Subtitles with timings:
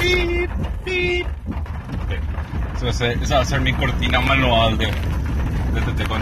[0.00, 0.50] pip,
[0.84, 1.26] pip.
[2.82, 6.20] Esa va a ser- mi cortina manual de, de TT con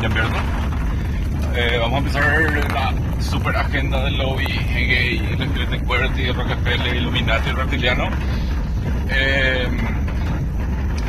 [1.55, 2.93] eh, vamos a empezar la
[3.23, 8.09] super agenda del lobby gay, LGBT, QWERTY, Rockefeller, Illuminati, Reptiliano.
[9.11, 9.67] Eh,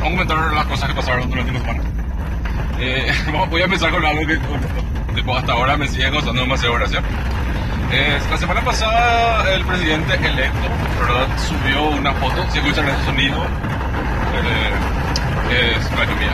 [0.00, 1.82] a comentar las cosas que pasaron durante la semana.
[2.80, 3.12] Eh,
[3.50, 4.38] voy a empezar con algo que
[5.14, 7.02] tipo, hasta ahora me sigue causando demasiada gracia.
[7.90, 10.68] La semana pasada el presidente electo
[11.00, 11.26] ¿verdad?
[11.38, 13.36] subió una foto, si escuchan ese sonido,
[15.50, 16.32] eh, es la lluvia.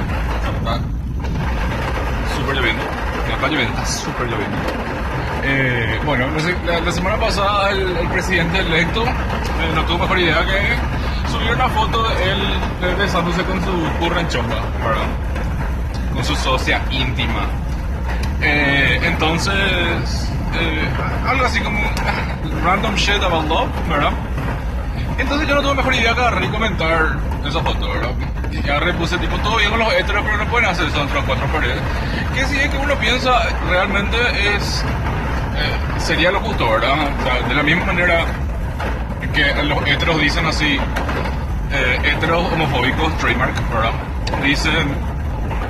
[0.58, 0.80] Está
[2.36, 2.82] súper lloviendo,
[3.32, 4.56] está lloviendo, está súper lloviendo.
[5.44, 6.26] Eh, bueno,
[6.84, 12.02] la, semana pasada el, presidente electo eh, no tuvo mejor idea que subir una foto
[12.02, 15.06] de él besándose con su curra en chomba, ¿verdad?
[16.12, 17.46] Con su socia íntima.
[18.42, 20.28] Eh, entonces,
[20.58, 20.88] eh,
[21.28, 21.78] algo así como
[22.64, 24.12] random shit about love, ¿verdad?
[25.18, 28.10] Entonces yo no tuve mejor idea que agarrar y comentar esa foto, ¿verdad?
[28.50, 31.00] Y agarré y puse tipo, todo bien con los heteros, pero no pueden hacer eso
[31.00, 31.78] entre las cuatro paredes.
[32.34, 34.16] Que si es que uno piensa, realmente
[34.54, 34.84] es...
[35.56, 36.92] eh, sería lo justo, ¿verdad?
[36.92, 38.24] O sea, de la misma manera
[39.32, 40.78] que los heteros dicen así,
[41.72, 43.92] eh, heteros homofóbicos, trademark, ¿verdad?
[44.42, 44.94] Dicen,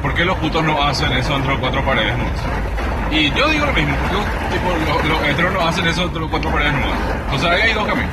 [0.02, 2.16] ¿por qué los putos no hacen eso entre las cuatro paredes?
[2.16, 2.75] no?
[3.10, 4.16] Y yo digo lo mismo, porque
[4.52, 7.34] tipo, los, los heteros no hacen eso entre las cuatro paredes no.
[7.34, 8.10] O sea, ahí hay dos caminos.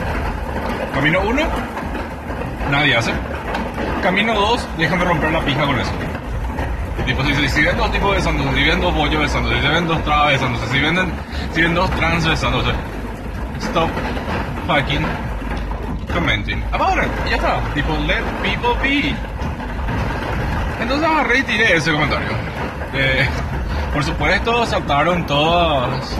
[0.94, 1.42] Camino uno,
[2.70, 3.12] nadie hace.
[4.04, 5.92] Camino dos, dejan de romper la pija con eso.
[7.06, 9.88] Tipo, si, si, si ven dos tipos besándose, si ven dos bollos besándose, si ven
[9.88, 11.12] dos trabas besándose, si ven,
[11.54, 12.72] si ven dos trans besándose,
[13.60, 13.90] stop
[14.68, 15.06] fucking
[16.14, 17.10] commenting about it.
[17.30, 17.60] Ya está.
[17.74, 19.16] Tipo, let people be.
[20.82, 22.28] Entonces agarré y tiré ese comentario.
[22.94, 23.28] Eh,
[23.94, 26.18] por supuesto, saltaron todas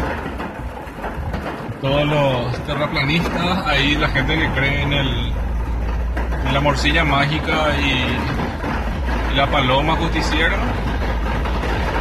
[1.82, 5.34] todos los terraplanistas, ahí la gente que cree en el
[6.48, 10.56] en la morcilla mágica y, la paloma justiciera,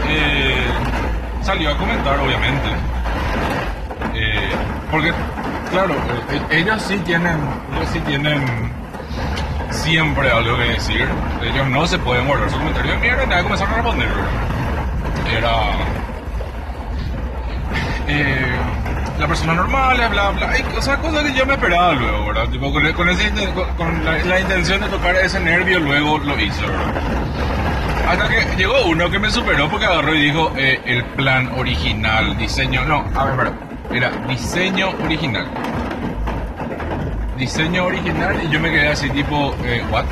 [0.06, 0.62] eh,
[1.41, 2.69] salió a comentar obviamente.
[4.15, 4.50] Eh,
[4.91, 5.15] porque,
[5.71, 5.94] claro,
[6.31, 7.38] eh, ellos sí tienen,
[7.75, 8.44] ellos sí tienen
[9.71, 11.09] siempre algo que decir.
[11.43, 14.09] Ellos no se pueden guardar su comentario de mierda y nada, comenzaron a responder.
[15.31, 15.73] Era
[18.09, 18.53] eh,
[19.19, 22.49] la persona normal, bla, bla, hay, o sea, cosas que yo me esperaba luego, ¿verdad?
[22.49, 23.31] Tipo, con, con, ese,
[23.77, 26.93] con, la, intención de tocar ese nervio, luego lo hizo, ¿verdad?
[28.09, 32.37] Hasta que llegó uno que me superó porque agarró y dijo eh, el plan original,
[32.37, 33.53] diseño, no, a ver,
[33.93, 35.47] era diseño original.
[37.39, 40.05] Diseño original y yo me quedé así tipo, eh, ¿what?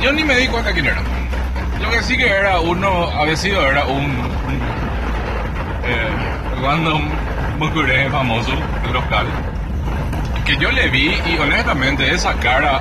[0.00, 1.02] Yo ni me di cuenta quién era.
[1.80, 4.60] Lo que sí que era uno, había sido, era un, un
[5.84, 7.08] eh, random
[8.10, 8.52] famoso
[8.92, 9.26] local
[10.44, 12.80] que yo le vi y honestamente esa cara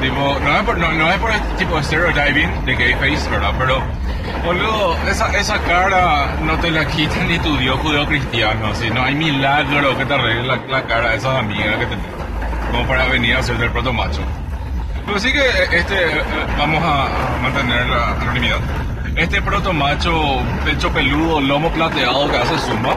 [0.00, 3.80] tipo no es por, no, es por tipo de stereotyping de gay face verdad pero
[4.44, 9.02] boludo esa, esa cara no te la quita ni tu dios judeo cristiano si no
[9.02, 12.06] hay milagro que te arregle la, cara de esas amigas que tenés
[12.72, 14.22] como para venir a ser del proto macho
[15.08, 15.40] pero sí que
[15.72, 16.22] este eh,
[16.58, 17.08] vamos a,
[17.42, 18.58] mantener la anonimidad
[19.16, 22.94] este proto macho, pecho peludo, lomo plateado que hace zumba,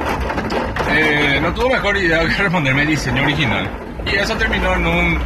[0.92, 3.68] eh, no tuvo mejor idea que responderme diseño original.
[4.06, 5.20] Y eso terminó en un...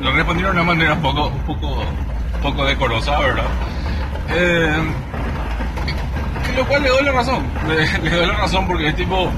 [0.00, 1.84] Lo respondieron de una manera poco, poco,
[2.42, 3.44] poco decorosa, ¿verdad?
[4.30, 4.76] Eh,
[6.56, 7.46] lo cual le doy la razón.
[8.02, 9.30] Le, doy la razón porque es tipo...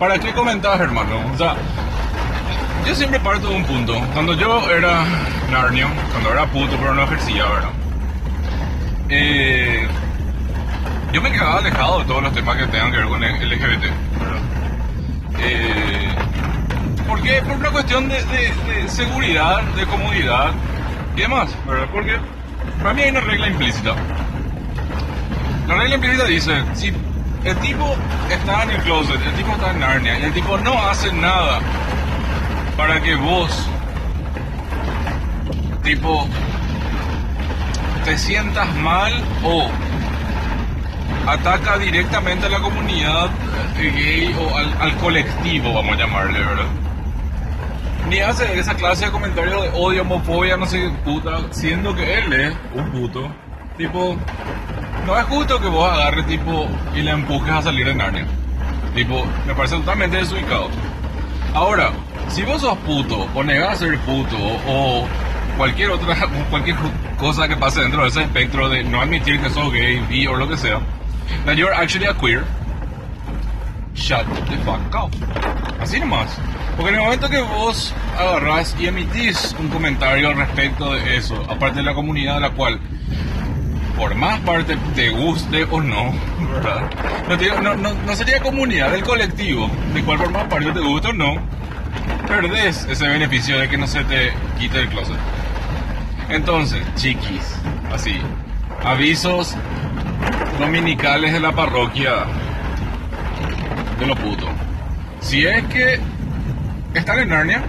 [0.00, 1.14] ¿Para qué comentabas, hermano?
[1.32, 1.54] O sea,
[2.86, 4.00] yo siempre parto de un punto.
[4.12, 5.04] Cuando yo era
[5.50, 7.70] narnio, cuando era puto, pero no ejercía, ¿verdad?
[9.08, 9.88] Eh,
[11.12, 13.82] yo me quedaba alejado de todos los temas que tengan que ver con el LGBT.
[13.82, 14.40] ¿verdad?
[15.40, 16.08] Eh,
[17.06, 17.42] ¿Por qué?
[17.42, 20.50] Por una cuestión de, de, de, seguridad, de comodidad
[21.16, 21.50] y demás.
[21.66, 21.88] ¿verdad?
[21.92, 22.16] Porque
[22.82, 23.94] para mí hay una regla implícita.
[25.66, 26.92] La regla implícita dice, si
[27.44, 27.96] el tipo
[28.30, 31.60] está en el closet, el tipo está en Narnia y el tipo no hace nada
[32.80, 33.68] para que vos,
[35.82, 36.26] tipo,
[38.06, 39.12] te sientas mal
[39.44, 39.68] o
[41.26, 43.28] ataca directamente a la comunidad
[43.76, 46.64] gay o al, colectivo, vamos a llamarle, ¿verdad?
[48.08, 52.14] Ni hace esa clase de comentarios de odio, homofobia, no sé qué puta, siendo que
[52.14, 53.30] él es un puto.
[53.76, 54.16] Tipo,
[55.06, 58.26] no es justo que vos agarres tipo y le empujes a salir de Narnia.
[58.94, 60.70] Tipo, me parece totalmente desubicado.
[61.52, 61.90] Ahora,
[62.30, 64.36] si vos sos puto o negás ser puto
[64.66, 65.06] o
[65.56, 66.16] cualquier otra
[66.48, 66.76] cualquier
[67.18, 70.36] cosa que pase dentro de ese espectro de no admitir que sos gay, bi o
[70.36, 70.80] lo que sea,
[71.44, 72.44] that you're actually a queer,
[73.94, 75.10] shut the fuck up.
[75.80, 76.30] Así nomás.
[76.76, 81.42] Porque en el momento que vos agarrás y emitís un comentario al respecto de eso,
[81.48, 82.80] aparte de la comunidad a la cual,
[83.98, 86.12] por más parte te guste o no,
[86.54, 86.90] ¿verdad?
[87.62, 91.12] No, no, no, sería comunidad del colectivo, de cual por más parte te guste o
[91.12, 91.34] no,
[92.30, 95.16] perdés ese beneficio de que no se te quite el closet.
[96.28, 97.56] Entonces, chiquis,
[97.92, 98.16] así,
[98.84, 99.56] avisos
[100.58, 102.24] dominicales de la parroquia
[103.98, 104.46] de lo puto.
[105.20, 105.98] Si es que
[106.94, 107.62] están en Narnia,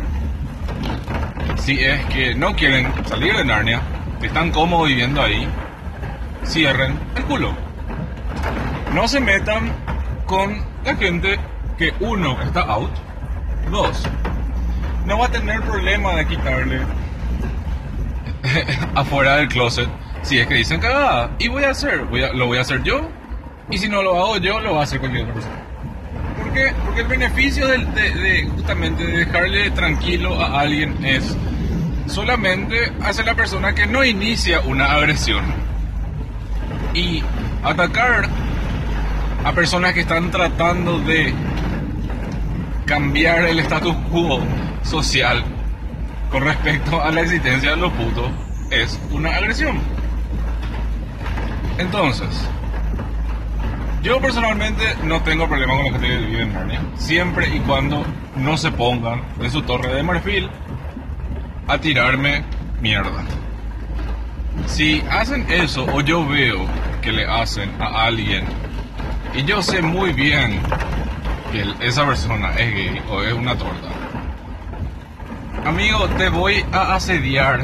[1.57, 3.81] si es que no quieren salir de Narnia,
[4.21, 5.47] están cómodos viviendo ahí,
[6.45, 7.51] cierren el culo.
[8.93, 9.71] No se metan
[10.27, 11.39] con la gente
[11.79, 12.91] que uno está out,
[13.71, 14.03] dos,
[15.05, 16.81] no va a tener problema de quitarle
[18.95, 19.89] afuera del closet
[20.23, 21.31] si es que dicen cagada.
[21.39, 23.09] Y voy a hacer, voy a, lo voy a hacer yo.
[23.69, 25.55] Y si no lo hago yo, lo va a hacer cualquier otra persona.
[26.37, 26.73] ¿Por qué?
[26.85, 31.35] Porque el beneficio de, de, justamente de dejarle tranquilo a alguien es
[32.07, 35.43] solamente hacer la persona que no inicia una agresión.
[36.93, 37.23] Y
[37.63, 38.27] atacar
[39.45, 41.33] a personas que están tratando de
[42.85, 44.41] cambiar el status quo
[44.83, 45.43] social
[46.31, 48.31] con respecto a la existencia de los putos
[48.69, 49.79] es una agresión.
[51.77, 52.29] Entonces,
[54.01, 58.05] yo personalmente no tengo problema con la gente que vive en siempre y cuando
[58.35, 60.49] no se pongan de su torre de marfil
[61.67, 62.43] a tirarme
[62.81, 63.23] mierda.
[64.65, 66.65] Si hacen eso o yo veo
[67.01, 68.45] que le hacen a alguien
[69.33, 70.59] y yo sé muy bien
[71.51, 73.89] que esa persona es gay o es una torta,
[75.65, 77.61] amigo, te voy a asediar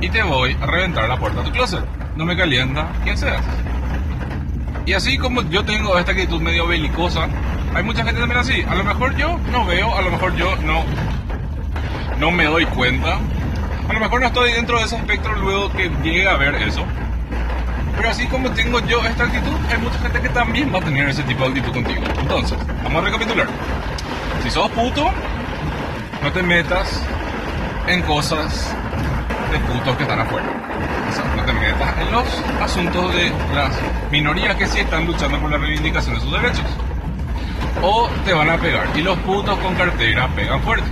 [0.00, 1.84] y te voy a reventar la puerta de tu closet.
[2.16, 3.44] No me calienta quien seas.
[4.86, 7.28] Y así como yo tengo esta actitud medio belicosa,
[7.74, 8.62] hay mucha gente también así.
[8.68, 10.84] A lo mejor yo no veo, a lo mejor yo no,
[12.18, 13.18] no me doy cuenta.
[13.88, 16.84] A lo mejor no estoy dentro de ese espectro luego que llegue a ver eso.
[17.96, 21.08] Pero así como tengo yo esta actitud, hay mucha gente que también va a tener
[21.08, 22.02] ese tipo de actitud contigo.
[22.20, 23.46] Entonces, vamos a recapitular.
[24.42, 25.10] Si sos puto,
[26.24, 27.02] no te metas
[27.86, 28.74] en cosas
[29.52, 30.46] de putos que están afuera.
[31.36, 32.24] No te metas en los
[32.62, 33.76] asuntos de las
[34.10, 36.64] minorías que sí están luchando por la reivindicación de sus derechos.
[37.82, 38.88] O te van a pegar.
[38.94, 40.88] Y los putos con cartera pegan fuerte.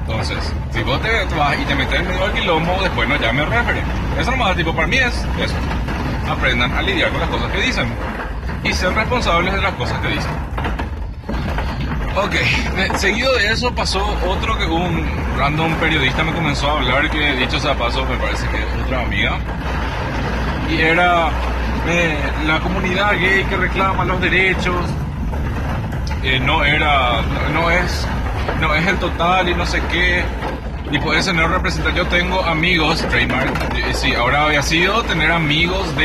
[0.00, 3.48] Entonces, si vos te vas y te metes en medio del quilombo, después no llames
[3.48, 3.82] referee.
[4.20, 5.54] Eso nomás, tipo, para mí es eso.
[6.30, 7.88] Aprendan a lidiar con las cosas que dicen.
[8.62, 10.32] Y ser responsables de las cosas que dicen.
[12.16, 12.34] Ok,
[12.96, 17.60] seguido de eso pasó otro que un random periodista me comenzó a hablar, que dicho
[17.60, 19.38] sea paso, me parece que es otra amiga.
[20.70, 21.28] Y era
[21.86, 22.16] eh,
[22.46, 24.86] la comunidad gay que reclama los derechos.
[26.22, 27.20] Eh, no era,
[27.52, 28.08] no es,
[28.62, 30.24] no es el total y no sé qué.
[30.90, 31.94] Y por eso no representa.
[31.94, 33.52] Yo tengo amigos, trademark,
[33.92, 36.04] sí, ahora había sido tener amigos de,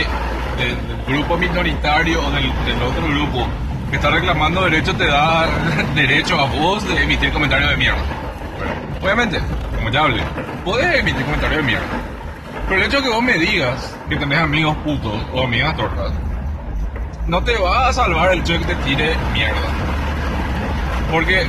[0.62, 0.78] del
[1.08, 3.48] grupo minoritario o del, del otro grupo
[3.96, 5.48] está reclamando derecho te da
[5.96, 8.02] derecho a vos de emitir comentarios de mierda.
[9.02, 9.42] obviamente,
[9.76, 10.24] como ya hablé,
[10.64, 11.88] podés emitir comentarios de mierda.
[12.68, 16.14] Pero el hecho de que vos me digas que tenés amigos putos o amigas tortas,
[17.28, 19.68] no te va a salvar el hecho de que te tire mierda.
[21.12, 21.46] Porque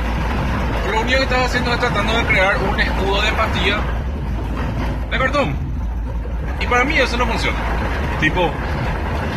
[0.91, 3.77] lo único que estás haciendo es tratando de crear un escudo de empatía
[5.09, 5.55] de cartón.
[6.59, 7.57] Y para mí eso no funciona.
[8.19, 8.51] Tipo,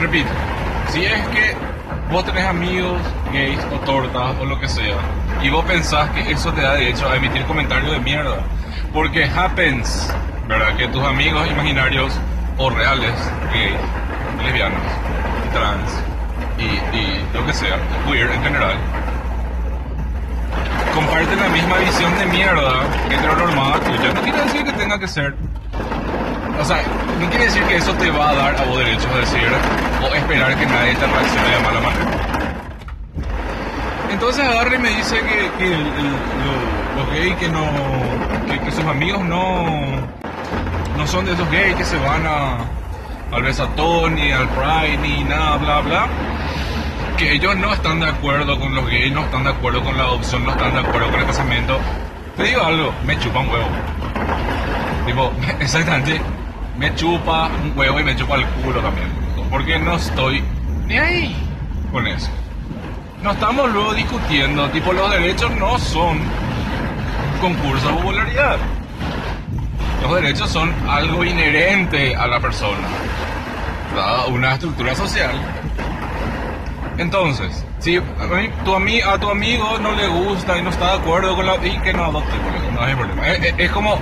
[0.00, 0.30] repito,
[0.88, 1.56] si es que
[2.10, 3.00] vos tenés amigos
[3.32, 4.96] gays o tortas o lo que sea,
[5.42, 8.38] y vos pensás que eso te da derecho a emitir comentarios de mierda,
[8.92, 10.12] porque happens,
[10.48, 10.76] ¿verdad?
[10.76, 12.12] Que tus amigos imaginarios
[12.58, 13.14] o reales,
[13.52, 13.76] gays,
[14.42, 14.80] lesbianos,
[15.52, 16.02] trans
[16.58, 18.76] y, lo que sea, queer en general,
[20.94, 22.72] comparten la misma visión de mierda
[23.10, 24.12] heteronormada tuya.
[24.14, 25.34] No quiere decir que tenga que ser
[26.58, 26.82] o sea,
[27.20, 29.48] no quiere decir que eso te va a dar a vos derecho a decir
[30.02, 32.26] o esperar que nadie te reaccione de mala manera.
[34.10, 35.20] Entonces agarra y me dice
[35.58, 35.70] que,
[36.96, 37.66] los gays que no.
[38.64, 39.66] Que, sus amigos no.
[40.96, 42.56] No son de esos gays que se van a,
[43.30, 46.08] al besatón ni al pride ni nada, bla, bla.
[47.18, 50.04] Que ellos no están de acuerdo con los gays, no están de acuerdo con la
[50.04, 51.78] adopción, no están de acuerdo con el casamiento.
[52.36, 53.68] Te digo algo, me chupa un huevo.
[55.06, 56.20] Tipo, exactamente,
[56.78, 59.08] me chupa un huevo y me chupa el culo también.
[59.50, 60.42] Porque no estoy
[60.86, 61.36] ni ahí
[61.92, 62.28] con eso.
[63.22, 66.18] No estamos luego discutiendo, tipo los derechos no son
[67.40, 68.56] concurso de popularidad.
[70.02, 72.86] Los derechos son algo inherente a la persona,
[74.28, 75.32] una estructura social
[76.98, 80.98] Entonces, si a, mí, tu a tu amigo no le gusta y no está de
[81.02, 81.56] acuerdo con la...
[81.66, 82.30] Y que no adopte,
[82.74, 83.26] no hay problema.
[83.28, 83.98] Es, es- es como,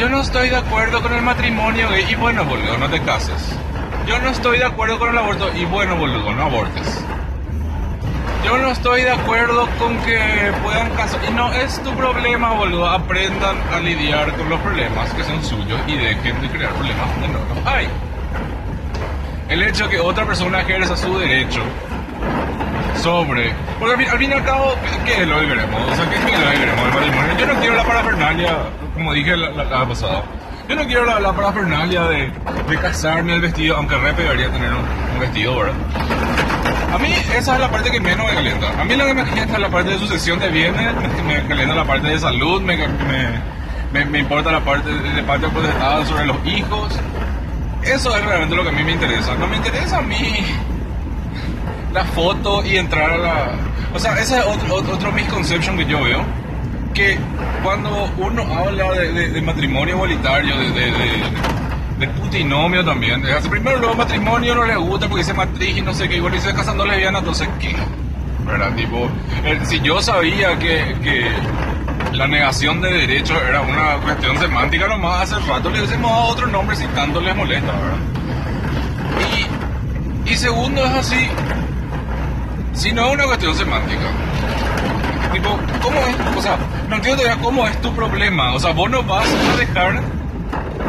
[0.00, 3.54] yo no estoy de acuerdo con el matrimonio gay, y bueno, boludo, no te cases.
[4.06, 7.04] Yo no estoy de acuerdo con el aborto, y bueno, boludo, no abortes.
[8.44, 10.18] Yo no estoy de acuerdo con que
[10.64, 11.20] puedan casar.
[11.28, 12.88] Y no es tu problema, boludo.
[12.88, 17.28] Aprendan a lidiar con los problemas que son suyos y dejen de crear problemas que
[17.28, 17.86] no los hay.
[19.50, 21.60] El hecho que otra persona ejerza su derecho
[22.96, 23.52] sobre.
[23.78, 25.44] Porque al fin, al fin y al cabo, ¿qué- ¿qué es lo que?
[25.44, 27.36] O sea, ¿qué es lo que del matrimonio?
[27.38, 28.56] Yo no quiero la parafernalia,
[29.00, 30.22] como dije la, la, la pasada.
[30.68, 32.30] Yo no quiero la, la parafernalia de,
[32.68, 35.74] de casarme el vestido, aunque re pegaría tener un, un vestido, ¿verdad?
[36.94, 38.78] A mí esa es la parte que menos me calienta.
[38.78, 40.92] A mí lo que me calienta es la parte de sucesión de bienes,
[41.26, 45.48] me, calienta la parte de salud, me, me, me- importa la parte de, de parte
[45.48, 46.92] potestad sobre los hijos.
[47.82, 49.34] Eso es realmente lo que a mí me interesa.
[49.36, 50.44] No me interesa a mí
[51.94, 53.50] la foto y entrar a la...
[53.94, 56.22] O sea, ese es otro, otro, otro misconception que yo veo.
[56.94, 57.18] Que
[57.62, 64.74] cuando uno habla de, matrimonio igualitario, de, putinomio también, hace primero luego matrimonio no le
[64.76, 67.76] gusta porque dice matriz y no sé qué, igual dice casando lesbiana, entonces qué.
[68.46, 68.74] ¿Verdad?
[68.74, 69.08] Tipo,
[69.44, 71.28] eh, si yo sabía que,
[72.12, 76.46] la negación de derechos era una cuestión semántica nomás, hace rato le hubiésemos dado otro
[76.48, 77.98] nombre si tanto les molesta, ¿verdad?
[80.26, 81.28] Y, y segundo es así,
[82.72, 84.02] si no es una cuestión semántica,
[85.32, 86.36] tipo, ¿cómo es?
[86.36, 86.58] O sea,
[86.90, 88.52] no entiendo todavía cómo es tu problema.
[88.52, 90.02] O sea, vos no vas a dejar,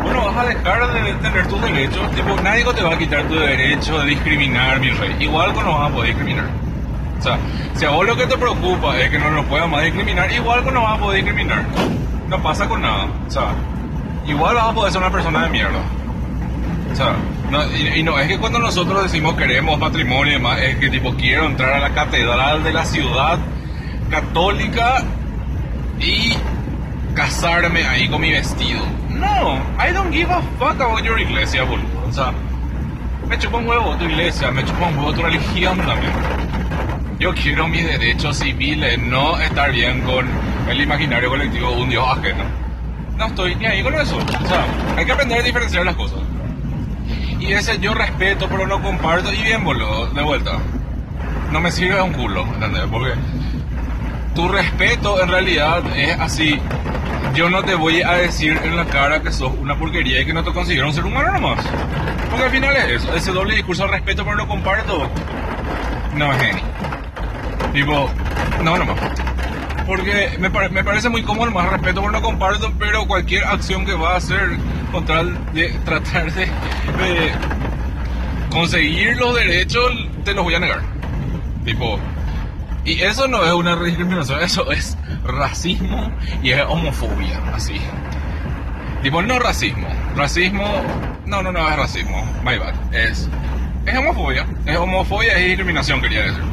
[0.03, 2.11] vos no vas a dejar de tener tus derechos.
[2.15, 5.15] Tipo, nadie te va a quitar tu derecho de discriminar, mi rey.
[5.19, 6.49] Igual no vas a poder discriminar.
[7.19, 7.37] O sea,
[7.75, 10.65] si a vos lo que te preocupa es que no nos puedan más discriminar, igual
[10.73, 11.63] no vas a poder discriminar.
[12.27, 13.05] No pasa con nada.
[13.27, 13.53] O sea,
[14.25, 15.83] igual vas a poder ser una persona de mierda.
[16.91, 17.13] O sea,
[17.51, 20.89] no, y, y no, es que cuando nosotros decimos queremos matrimonio y demás, es que
[20.89, 23.37] tipo quiero entrar a la catedral de la ciudad
[24.09, 25.03] católica
[26.01, 26.35] y
[27.13, 28.81] casarme ahí con mi vestido.
[29.09, 32.05] No, I don't give a fuck about your iglesia, boludo.
[32.07, 32.33] O sea,
[33.27, 36.13] me chupa un huevo tu iglesia, me chupa un huevo tu religión también.
[37.19, 40.27] Yo quiero mis derechos civiles, no estar bien con
[40.67, 42.43] el imaginario colectivo de un dios ajeno.
[43.17, 44.17] No estoy ni ahí con eso.
[44.17, 44.65] O sea,
[44.97, 46.19] hay que aprender a diferenciar las cosas.
[47.39, 49.31] Y ese yo respeto, pero no comparto.
[49.31, 50.57] Y bien, boludo, de vuelta.
[51.51, 52.83] No me sirve un culo, ¿entendés?
[52.89, 53.13] Porque
[54.35, 56.59] tu respeto en realidad es así.
[57.33, 60.33] Yo no te voy a decir en la cara que sos una porquería y que
[60.33, 61.65] no te considero un ser humano nomás.
[62.29, 63.15] Porque al final es eso.
[63.15, 65.09] Ese doble discurso de respeto, pero no comparto.
[66.15, 66.63] No es genio.
[67.73, 68.09] Tipo,
[68.63, 68.97] no nomás.
[69.85, 73.85] Porque me, pare- me parece muy cómodo, más respeto por no comparto, pero cualquier acción
[73.85, 74.57] que va a hacer
[74.91, 75.37] con tal
[75.85, 77.31] tratar de, de
[78.51, 79.91] conseguir los derechos,
[80.23, 80.81] te los voy a negar.
[81.65, 81.97] Tipo,
[82.83, 86.11] y eso no es una discriminación, eso es racismo
[86.41, 87.79] y es homofobia, así.
[89.03, 89.87] Tipo, no racismo.
[90.15, 90.63] Racismo,
[91.25, 92.73] no, no, no es racismo, my bad.
[92.93, 93.29] Es,
[93.85, 96.43] es homofobia, es homofobia y discriminación, quería decir.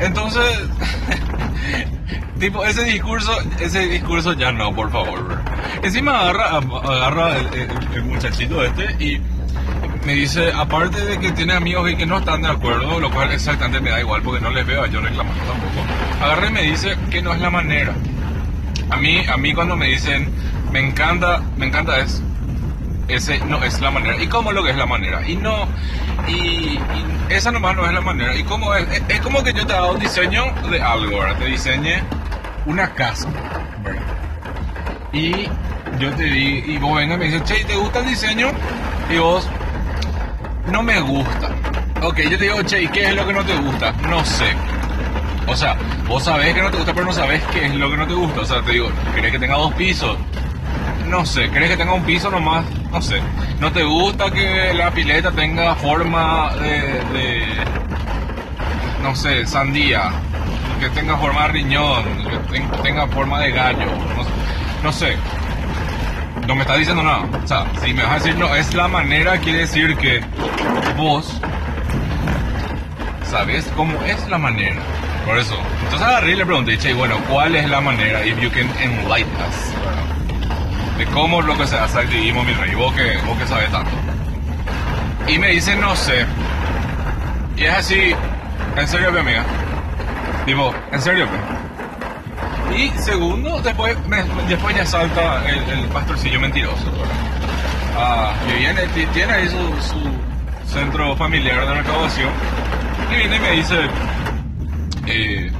[0.00, 0.68] Entonces,
[2.38, 5.38] tipo, ese discurso, ese discurso ya no, por favor.
[5.82, 7.36] Encima agarra, agarra
[7.94, 9.20] el muchachito este y
[10.04, 13.32] me dice, aparte de que tiene amigos y que no están de acuerdo, lo cual
[13.32, 15.86] exactamente me da igual porque no les veo a yo reclamando tampoco.
[16.22, 17.94] Agarra y me dice que no es la manera.
[18.90, 20.28] A mí, a mí cuando me dicen,
[20.72, 22.22] me encanta, me encanta es,
[23.08, 24.22] ese no es la manera.
[24.22, 25.26] ¿Y cómo lo que es la manera?
[25.26, 25.68] Y no,
[26.28, 26.80] y, y
[27.30, 28.36] esa nomás no es la manera.
[28.36, 28.86] ¿Y cómo es?
[29.08, 31.20] Es, como que yo te hago diseño de algo.
[31.38, 32.02] Te diseñe
[32.66, 33.28] una casa,
[33.82, 34.02] ¿verdad?
[35.12, 35.48] Y
[35.98, 38.48] yo te di, y vos venga y me dices, che, ¿te gusta el diseño?
[39.10, 39.48] Y vos,
[40.70, 41.48] no me gusta.
[42.02, 43.92] Ok, yo te digo, che, ¿y qué es lo que no te gusta?
[44.08, 44.54] No sé.
[45.46, 45.76] O sea,
[46.08, 48.14] vos sabés que no te gusta, pero no sabés qué es lo que no te
[48.14, 48.40] gusta.
[48.40, 50.16] O sea, te digo, ¿querés que tenga dos pisos?
[51.08, 52.64] No sé, ¿querés que tenga un piso nomás?
[52.90, 53.20] No sé.
[53.60, 56.70] ¿No te gusta que la pileta tenga forma de,
[57.12, 57.46] de
[59.02, 60.10] no sé, sandía?
[60.80, 63.86] Que tenga forma de riñón, que ten- tenga forma de gallo.
[63.86, 64.24] No,
[64.82, 65.16] no sé.
[66.46, 67.26] No me estás diciendo nada.
[67.42, 70.20] O sea, si me vas a decir no, es la manera, quiere decir que
[70.96, 71.40] vos
[73.30, 74.80] sabes cómo es la manera.
[75.24, 75.56] Por eso.
[75.84, 78.24] Entonces agarré y le pregunté, che, bueno, ¿cuál es la manera?
[78.26, 80.98] If you can enlighten us.
[80.98, 82.74] De cómo es lo que se hace activismo, mi rey.
[82.74, 83.90] Vos que, vos que sabes tanto.
[85.26, 86.26] Y me dice, no sé.
[87.56, 88.14] Y es así,
[88.76, 89.44] en serio, pe, amiga.
[90.44, 91.26] Tipo, en serio.
[92.76, 96.86] Y segundo, después, me- después ya salta el, pastorcillo mentiroso.
[97.96, 102.30] Ah, viene, ti- tiene ahí su, su centro familiar de recaudación
[103.12, 103.76] Y viene y me dice,
[105.06, 105.50] eh,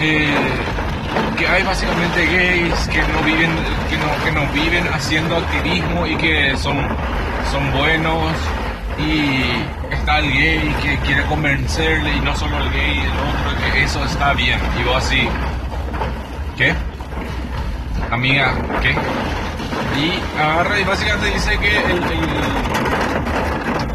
[0.00, 0.34] eh,
[1.38, 3.50] que hay básicamente gays que no viven,
[3.88, 6.76] que no, que no viven haciendo activismo y que son,
[7.50, 8.22] son buenos
[8.98, 9.44] y
[9.92, 14.04] está el gay que quiere convencerle y no solo el gay, el otro, que eso
[14.04, 14.58] está bien.
[14.80, 15.28] Y vos así,
[16.56, 16.74] ¿qué?
[18.10, 18.94] Amiga, ¿qué?
[20.00, 22.02] Y agarra y básicamente dice que el,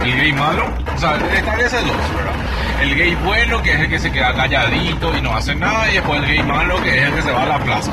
[0.02, 2.34] el, gay malo, o sea, establece dos, ¿verdad?
[2.82, 5.94] El gay bueno, que es el que se queda calladito y no hace nada, y
[5.94, 7.92] después el gay malo, que es el que se va a la plaza.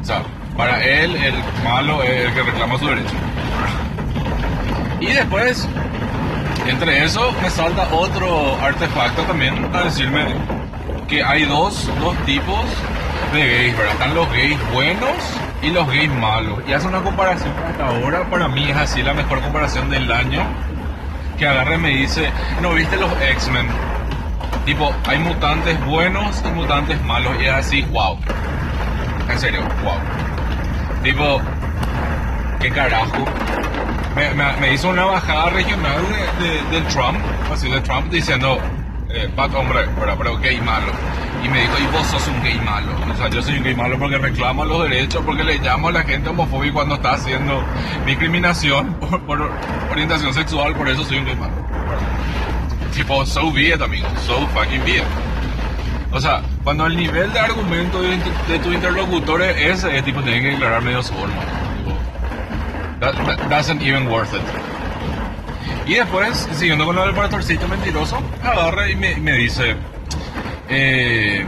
[0.00, 0.22] O sea,
[0.56, 3.14] para él el malo es el que reclama su derecho.
[5.00, 5.68] Y después,
[6.66, 10.26] entre eso, me salta otro artefacto también a decirme
[11.08, 12.64] que hay dos, dos tipos
[13.32, 13.92] de gays, ¿verdad?
[13.92, 15.16] Están los gays buenos
[15.62, 16.60] y los gays malos.
[16.66, 20.42] Y hace una comparación hasta ahora, para mí es así la mejor comparación del año.
[21.38, 23.66] Que agarre y me dice, ¿no viste los X-Men?
[24.64, 27.32] Tipo, hay mutantes buenos y mutantes malos.
[27.40, 28.16] Y es así, wow.
[29.28, 29.96] En serio, wow.
[31.02, 31.40] Tipo,
[32.62, 33.24] ¿qué carajo?
[34.60, 36.00] Me, hizo una bajada regional
[36.38, 37.18] de, de, del Trump,
[37.52, 38.58] así de Trump diciendo,
[39.10, 40.92] eh, hombre, pero, pero gay malo.
[41.44, 42.92] Y me dijo, y vos sos un gay malo.
[43.12, 45.92] O sea, yo soy un gay malo porque reclamo los derechos, porque le llamo a
[45.92, 47.64] la gente homofóbica cuando está haciendo
[48.06, 48.94] discriminación
[49.26, 49.50] por,
[49.90, 51.54] orientación sexual, por eso soy un gay malo.
[52.94, 54.06] Tipo, so be it, amigo.
[54.24, 55.02] So fucking be.
[56.12, 60.22] O sea, cuando el nivel de argumento de, de tu interlocutor es ese, es tipo,
[60.22, 61.32] tienen que declarar medio solo.
[63.02, 64.42] That, that doesn't even worth it.
[65.86, 69.74] Y después, siguiendo con lo del pastorcito mentiroso, agarra y me, dice,
[70.68, 71.44] eh,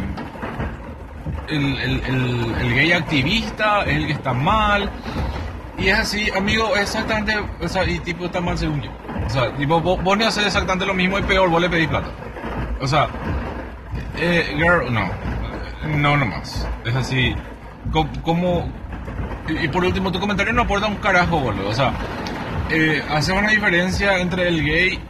[1.47, 4.91] el, gay activista es el que está mal.
[5.79, 8.91] Y es así, amigo, exactamente, o sea, y tipo está mal según yo.
[9.25, 11.87] O sea, tipo, vos, vos no haces exactamente lo mismo y peor, vos le pedís
[11.87, 12.09] plata.
[12.81, 13.07] O sea,
[14.19, 15.09] eh, girl, no,
[15.87, 16.67] no nomás.
[16.85, 17.33] Es así,
[18.25, 18.69] como...
[19.49, 21.69] Y, por último, tu comentario no aporta un carajo, boludo.
[21.69, 21.93] O sea,
[22.71, 25.01] eh, hace una diferencia entre el gay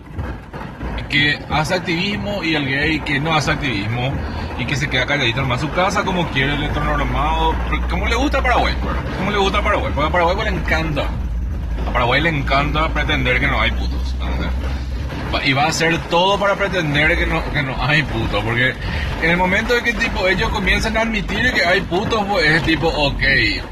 [1.09, 4.12] que hace activismo y el gay que no hace activismo
[4.59, 7.54] y que se queda calladito en su casa como quiere el normado,
[7.90, 8.74] como le gusta a Paraguay,
[9.18, 11.02] como le gusta a Paraguay, porque a Paraguay le encanta,
[11.88, 14.14] a Paraguay le encanta pretender que no hay putos,
[15.44, 18.75] y va a hacer todo para pretender que no, que no hay putos, porque
[19.23, 22.62] en el momento de que tipo ellos comienzan a admitir que hay putos, pues es
[22.62, 23.23] tipo, ok,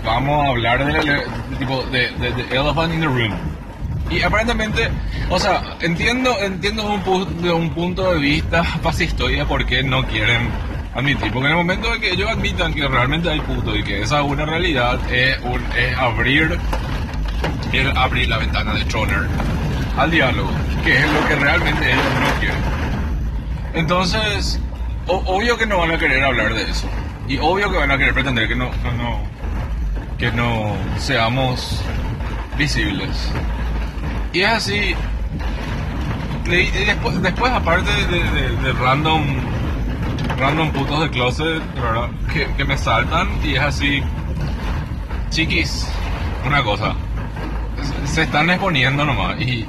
[0.05, 3.33] vamos a hablar de, de tipo de, de, de elephant in the room.
[4.11, 4.91] Y aparentemente,
[5.31, 10.51] o sea, entiendo, entiendo un de un punto de vista fascistoide por qué no quieren
[10.95, 11.33] admitir.
[11.33, 14.21] Porque en el momento de que ellos admitan que realmente hay puto y que esa
[14.21, 16.59] es una realidad, es, un, es abrir,
[17.73, 19.27] es abrir la ventana de Troner
[19.97, 20.51] al diálogo,
[20.85, 22.63] que es lo que realmente ellos no quieren.
[23.75, 24.61] Entonces,
[25.07, 26.89] o, obvio que no van a querer hablar de eso.
[27.29, 29.33] Y obvio que van a querer pretender que no, no, no
[30.19, 31.83] que no seamos
[32.57, 33.31] visibles.
[34.33, 34.95] Y es así.
[36.45, 39.23] Después, aparte de, random
[40.39, 42.09] random putos de closet, ¿verdad?
[42.33, 44.03] Que, que, me saltan y es así.
[45.31, 45.89] Chiquis,
[46.47, 46.95] una cosa.
[48.05, 49.41] Se están exponiendo nomás.
[49.41, 49.67] Y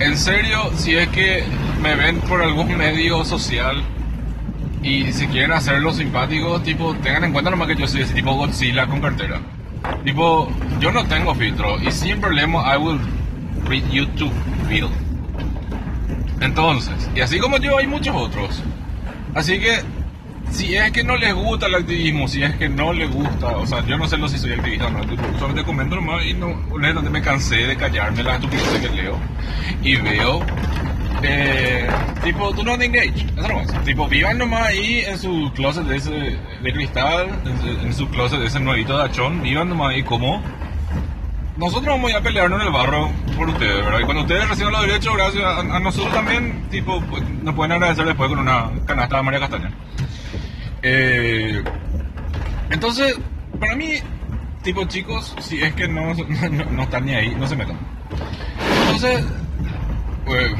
[0.00, 1.44] en serio, si es que
[1.82, 3.82] me ven por algún medio social
[4.82, 8.34] y si quieren hacerlo simpático, tipo, tengan en cuenta nomás que yo soy ese tipo
[8.34, 9.40] Godzilla con cartera.
[10.04, 10.48] Tipo,
[10.80, 13.00] yo no tengo filtro y sin problema I will
[13.66, 14.30] read you to
[14.68, 14.88] feel.
[16.40, 18.62] Entonces, y así como yo hay muchos otros.
[19.34, 19.80] Así que
[20.50, 23.66] si es que no les gusta el activismo, si es que no les gusta, o
[23.66, 25.00] sea, yo no sé si soy activista o no,
[25.38, 29.18] solamente comento nomás y no, honestamente me cansé de callarme las estupideces que leo
[29.82, 30.40] y veo.
[31.20, 31.88] Eh,
[32.22, 33.84] tipo, tú no te engage, eso nomás.
[33.84, 38.38] Tipo, vivan nomás ahí en su closet de, ese, de cristal, en, en, su closet
[38.38, 40.40] de ese nuevito de achón, vivan nomás ahí como.
[41.56, 43.98] Nosotros vamos a pelearnos en el barro por ustedes, ¿verdad?
[43.98, 47.72] Y cuando ustedes reciban los derechos, gracias a, a nosotros también, tipo, pues, nos pueden
[47.72, 49.72] agradecer después con una canasta de María Castaña.
[50.82, 51.62] Eh,
[52.70, 53.18] entonces,
[53.58, 53.94] para mí,
[54.62, 57.78] tipo chicos, si es que no, no, están ni ahí, no se metan.
[58.84, 59.24] Entonces,
[60.24, 60.50] pues,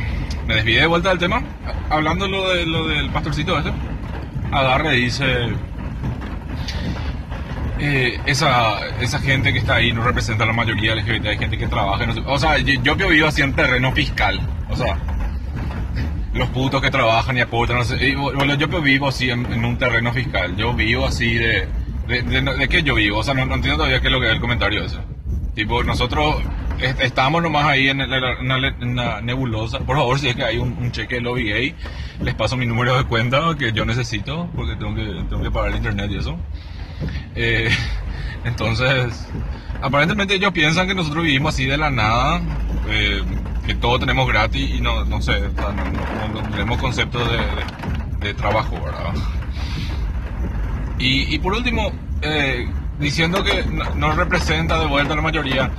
[0.47, 1.43] me desvié de vuelta del tema,
[1.91, 3.73] hablando lo, de, lo del pastorcito este,
[4.51, 5.25] agarre dice,
[7.79, 11.59] eh, esa, esa gente que está ahí no representa a la mayoría LGBT, hay gente
[11.59, 14.97] que trabaja, no sé, o sea, yo, yo vivo así en terreno fiscal, o sea,
[16.35, 19.65] los putos que trabajan y aportan, no sé, y, bueno, yo vivo así en, en,
[19.65, 21.69] un terreno fiscal, yo vivo así de,
[22.07, 24.21] de, de, de, qué yo vivo, o sea, no, no, entiendo todavía qué es lo
[24.21, 24.99] que es el comentario ese.
[25.55, 26.37] Tipo, nosotros
[26.81, 27.99] est- estábamos nomás ahí en
[28.97, 29.81] la nebulosa.
[29.81, 31.75] Por favor, si es que hay un, un cheque de lobby gay,
[32.23, 35.71] les paso mi número de cuenta que yo necesito porque tengo que, tengo que pagar
[35.71, 36.39] el internet y eso.
[37.35, 37.69] Eh,
[38.45, 39.29] entonces,
[39.83, 42.41] aparentemente ellos piensan que nosotros vivimos así de la nada,
[42.89, 43.23] eh,
[43.69, 45.41] que todo tenemos gratis y no, no sé,
[46.33, 47.19] no, tenemos concepto
[48.19, 49.13] de, trabajo, ¿verdad?
[50.99, 52.67] Y, y por último, eh,
[52.99, 55.71] diciendo que no, representa de vuelta a la mayoría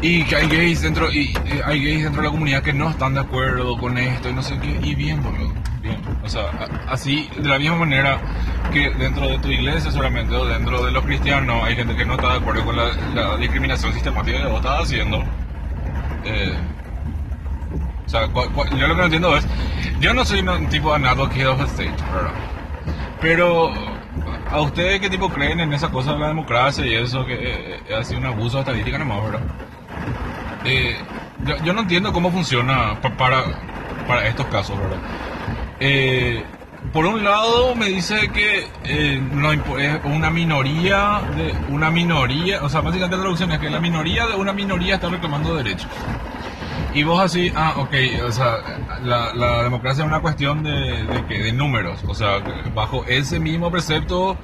[0.00, 1.34] y que hay gays dentro y,
[1.66, 4.42] hay gays dentro de la comunidad que no están de acuerdo con esto y no
[4.42, 6.44] sé qué y bien boludo bien o sea
[6.88, 8.18] así de la misma manera
[8.72, 12.14] que dentro de tu iglesia solamente o dentro de los cristianos hay gente que no
[12.14, 15.22] está de acuerdo con la discriminación sistemática que vos estás haciendo
[16.24, 16.58] eh,
[18.06, 19.46] o sea yo lo que no entiendo es
[20.00, 22.34] yo no soy un tipo de advocate of state ¿verdad?
[23.20, 23.70] Pero,
[24.50, 27.94] ¿a ustedes qué tipo creen en esa cosa de la democracia y eso que eh,
[27.98, 29.42] ha sido un abuso de estadística nomás, verdad?
[30.64, 30.96] Eh,
[31.62, 33.44] yo, no entiendo cómo funciona pa- para,
[34.06, 35.02] para estos casos, ¿verdad?
[36.92, 39.60] Por un lado me dice que eh, no es
[40.04, 44.34] una minoría de una minoría, o sea, básicamente la traducción es que la minoría de
[44.34, 45.88] una minoría está reclamando derechos.
[46.92, 47.94] Y vos así, ah, ok,
[48.26, 48.56] o sea,
[49.04, 52.38] la, la democracia es una cuestión de, de, que- de números, o sea,
[52.74, 54.36] bajo ese mismo precepto,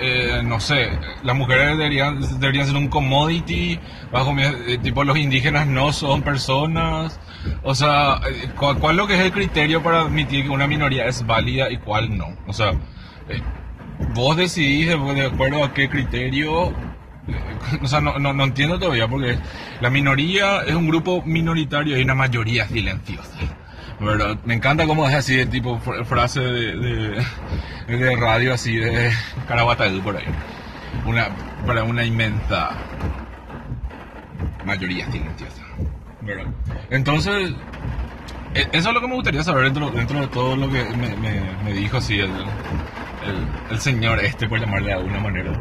[0.00, 0.88] eh, no sé,
[1.24, 3.80] las mujeres deberían, deberían ser un commodity,
[4.12, 7.18] bajo eh, tipo los indígenas no son personas,
[7.64, 11.06] o sea, eh, ¿cuál, cuál lo que es el criterio para admitir que una minoría
[11.06, 12.26] es válida y cuál no?
[12.46, 12.70] O sea,
[13.28, 13.42] eh,
[14.14, 16.72] vos decidís de, de acuerdo a qué criterio
[17.82, 19.38] o sea, no, no, no entiendo todavía porque
[19.80, 23.36] la minoría es un grupo minoritario y una mayoría silenciosa.
[24.00, 24.38] ¿verdad?
[24.46, 26.74] Me encanta cómo es así de tipo fr- frase de,
[27.86, 29.12] de, de radio así de
[29.46, 30.24] Caraguatadú por ahí.
[31.04, 31.28] Una,
[31.66, 32.70] para una inmensa
[34.64, 35.62] mayoría silenciosa.
[36.22, 36.46] ¿verdad?
[36.90, 37.52] Entonces,
[38.54, 41.16] e- eso es lo que me gustaría saber dentro, dentro de todo lo que me,
[41.16, 45.52] me, me dijo así el, el, el señor este, por llamarle de alguna manera.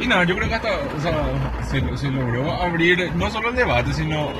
[0.00, 3.92] Y nada, yo creo que hasta, o sea, se, logró abrir no solo el debate,
[3.92, 4.30] sino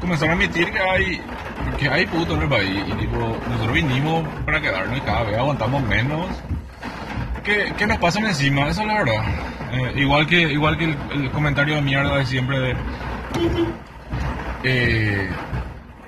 [0.00, 1.20] comenzar a admitir que hay,
[1.78, 2.82] que hay puto en el país.
[2.86, 6.26] Y tipo, nosotros vinimos para quedarnos y cada vez aguantamos menos.
[7.44, 9.24] Que, que nos pasan encima, eso es la verdad.
[9.72, 12.76] Eh, igual que, igual que el, el comentario de mierda de siempre de...
[14.64, 15.30] Eh,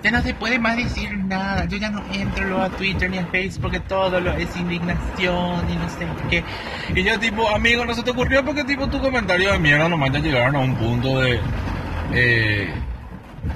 [0.02, 1.64] Ya no se puede más decir nada.
[1.64, 5.88] Yo ya no entro a Twitter ni a Facebook todo lo es indignación y no
[5.88, 6.44] sé qué.
[6.94, 10.12] Y yo tipo, amigo, no se te ocurrió porque tipo tu comentario de mierda nomás
[10.12, 11.40] ya llegaron a un punto de...
[12.12, 12.72] eh,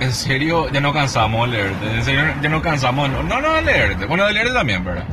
[0.01, 1.95] en serio, ya no cansamos de leerte.
[1.95, 3.09] En serio, ya no cansamos...
[3.11, 4.07] No, no, no de leerte.
[4.07, 5.05] Bueno, de leerte también, ¿verdad?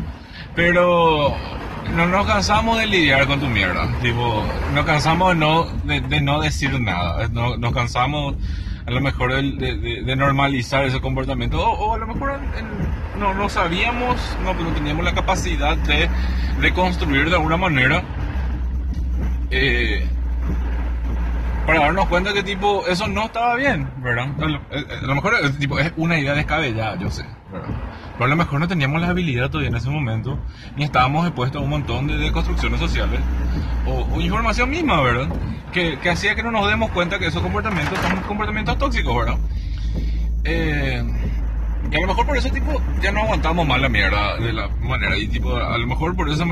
[0.55, 1.35] Pero
[1.95, 3.87] no nos cansamos de lidiar con tu mierda.
[4.01, 7.27] Tipo, nos cansamos de no, de, no decir nada.
[7.29, 8.35] No- nos cansamos
[8.85, 11.59] a lo mejor de, de- de- de normalizar ese comportamiento.
[11.59, 12.39] O, o a lo mejor
[13.19, 16.09] no, no sabíamos, no, no teníamos la capacidad de
[16.59, 18.03] reconstruir de alguna manera.
[19.51, 20.05] eh,
[21.65, 24.29] para darnos cuenta que tipo eso no estaba bien, ¿verdad?
[24.41, 27.69] A lo, eh, mejor eh, tipo, es una idea descabellada, yo sé, ¿verdad?
[28.19, 30.37] Pero a lo mejor no teníamos la habilidad todavía en ese momento,
[30.75, 33.21] ni estábamos expuestos a un montón de, construcciones sociales
[33.87, 35.29] o, información misma, ¿verdad?
[35.71, 39.37] Que, hacía que no nos demos cuenta que esos comportamientos son comportamientos tóxicos, ¿verdad?
[40.43, 41.01] Eh,
[41.89, 44.67] y a lo mejor por eso tipo ya no aguantamos más la mierda de la
[44.67, 46.43] manera y tipo a lo mejor por eso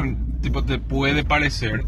[0.41, 1.83] tipo te puede parecer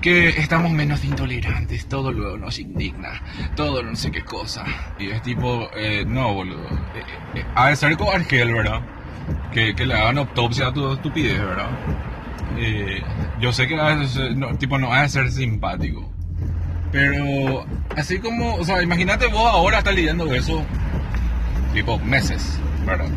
[0.00, 3.22] que estamos menos intolerantes, todo luego nos indigna,
[3.56, 4.64] todo no sé qué cosa.
[4.98, 6.64] Y es tipo, eh, no, boludo.
[6.94, 8.80] Eh, eh, de ser como Argel, ¿verdad?
[9.52, 11.70] Que, que le hagan autopsia a tu estupidez, ¿verdad?
[12.56, 13.02] Eh,
[13.40, 16.10] yo sé que a veces, no, tipo, no ha de ser simpático.
[16.92, 17.64] Pero,
[17.96, 20.64] así como, o sea, imagínate vos ahora estás lidiando de eso,
[21.72, 23.08] tipo, meses, ¿verdad?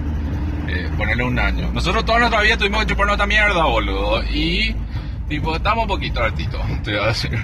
[0.68, 1.72] Eh, ponerle un año.
[1.72, 4.24] Nosotros toda nuestra vida tuvimos que chuparnos esta mierda, boludo.
[4.24, 4.76] Y,
[5.34, 7.44] tipo, estamos un poquito hartitos, te voy a decir.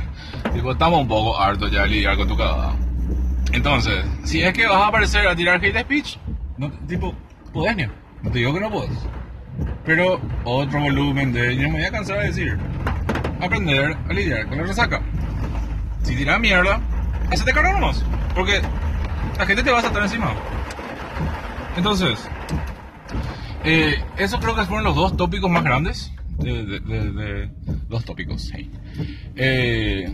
[0.54, 2.76] Tipo, estamos un poco hartos ya de lidiar con tu cagada.
[3.52, 6.18] Entonces, si es que vas a aparecer a tirar hate speech,
[6.58, 7.16] no, tipo,
[7.52, 7.86] podés, ni.
[8.22, 8.96] No te digo que no puedes.
[9.86, 12.60] Pero, otro volumen de, yo me voy a cansar de decir,
[13.42, 15.02] aprender a lidiar con la resaca.
[16.04, 16.80] Si tiras mierda,
[17.32, 18.06] hacete cargo nomás.
[18.36, 18.62] Porque
[19.36, 20.32] la gente te va a saltar encima.
[21.76, 22.30] Entonces,
[23.64, 26.12] eh, eso creo que fueron los dos tópicos más grandes.
[26.40, 26.80] De, de-
[27.12, 27.50] de-
[27.90, 28.50] dos tópicos.
[28.54, 28.70] hey.
[29.36, 30.06] Eh,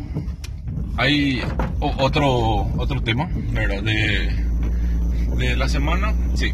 [0.98, 1.42] hay
[1.80, 3.84] otro otro tema, ¿verdad?
[3.84, 6.14] De, la semana.
[6.36, 6.52] Sí.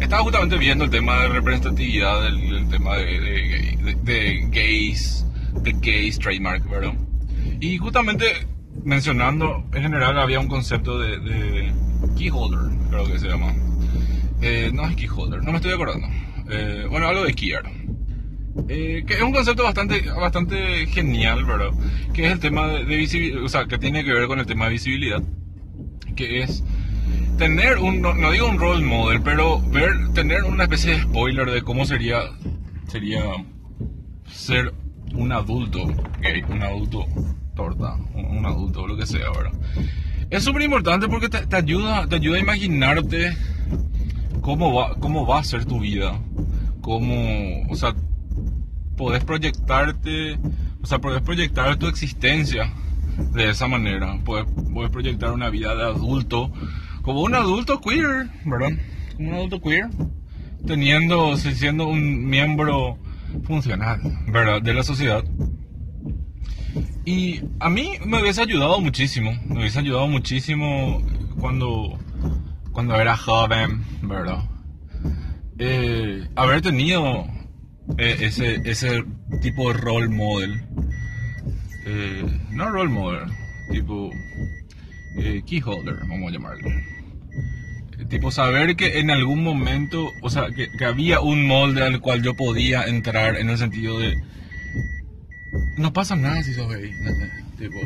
[0.00, 5.26] Estaba justamente viendo el tema de representatividad, del, el tema de gays,
[5.62, 6.92] de gays trademark, ¿verdad?
[7.60, 8.26] Y justamente
[8.84, 11.72] mencionando, en general había un concepto de, de
[12.16, 12.60] keyholder,
[12.90, 13.52] creo que se llama.
[14.40, 16.06] Eh, no es keyholder, no me estoy acordando.
[16.50, 17.62] Eh, bueno, algo de keyer.
[18.68, 21.70] Eh, que es un concepto bastante, bastante genial, ¿verdad?
[22.12, 24.46] Que es el tema de, de visibilidad, o sea, que tiene que ver con el
[24.46, 25.22] tema de visibilidad,
[26.16, 26.64] que es
[27.38, 31.50] tener un, no, no digo un role model, pero ver, tener una especie de spoiler
[31.50, 32.18] de cómo sería,
[32.88, 33.22] sería
[34.26, 34.74] ser
[35.14, 35.86] un adulto
[36.20, 37.06] gay, un adulto
[37.54, 39.52] torta, un, un adulto, lo que sea, ¿verdad?
[40.30, 43.36] Es súper importante porque te, te ayuda, te ayuda a imaginarte
[44.42, 46.20] cómo va, cómo va a ser tu vida,
[46.80, 47.94] cómo, o sea,
[48.98, 50.38] podés proyectarte,
[50.82, 52.70] o sea, podés proyectar tu existencia
[53.32, 56.52] de esa manera, podés, podés proyectar una vida de adulto,
[57.02, 58.76] como un adulto queer, ¿verdad?
[59.16, 59.88] Como un adulto queer,
[60.66, 62.98] teniendo, siendo un miembro
[63.44, 64.60] funcional, ¿verdad?
[64.60, 65.24] De la sociedad.
[67.04, 71.00] Y a mí me hubiese ayudado muchísimo, me hubiese ayudado muchísimo
[71.40, 71.98] cuando,
[72.72, 74.44] cuando era joven, ¿verdad?
[75.58, 77.26] Eh, haber tenido
[77.96, 79.04] ese, ese
[79.40, 80.60] tipo de role model.
[81.86, 83.30] Eh, no role model,
[83.70, 84.10] tipo
[85.16, 86.68] eh, keyholder, vamos a llamarlo.
[86.68, 92.00] Eh, Tipo saber que en algún momento, o sea, que, que había un molde al
[92.00, 94.14] cual yo podía entrar en el sentido de...
[95.76, 96.90] No pasa nada si sos gay.
[97.58, 97.80] Tipo,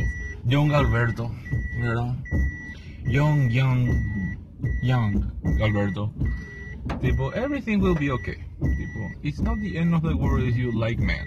[0.44, 1.30] Young Alberto,
[1.80, 2.16] ¿verdad?
[3.06, 3.88] Young, young,
[4.82, 6.12] young Alberto.
[7.00, 8.44] Tipo, everything will be okay.
[8.62, 11.26] Tipo, it's not the end of the world if you like man.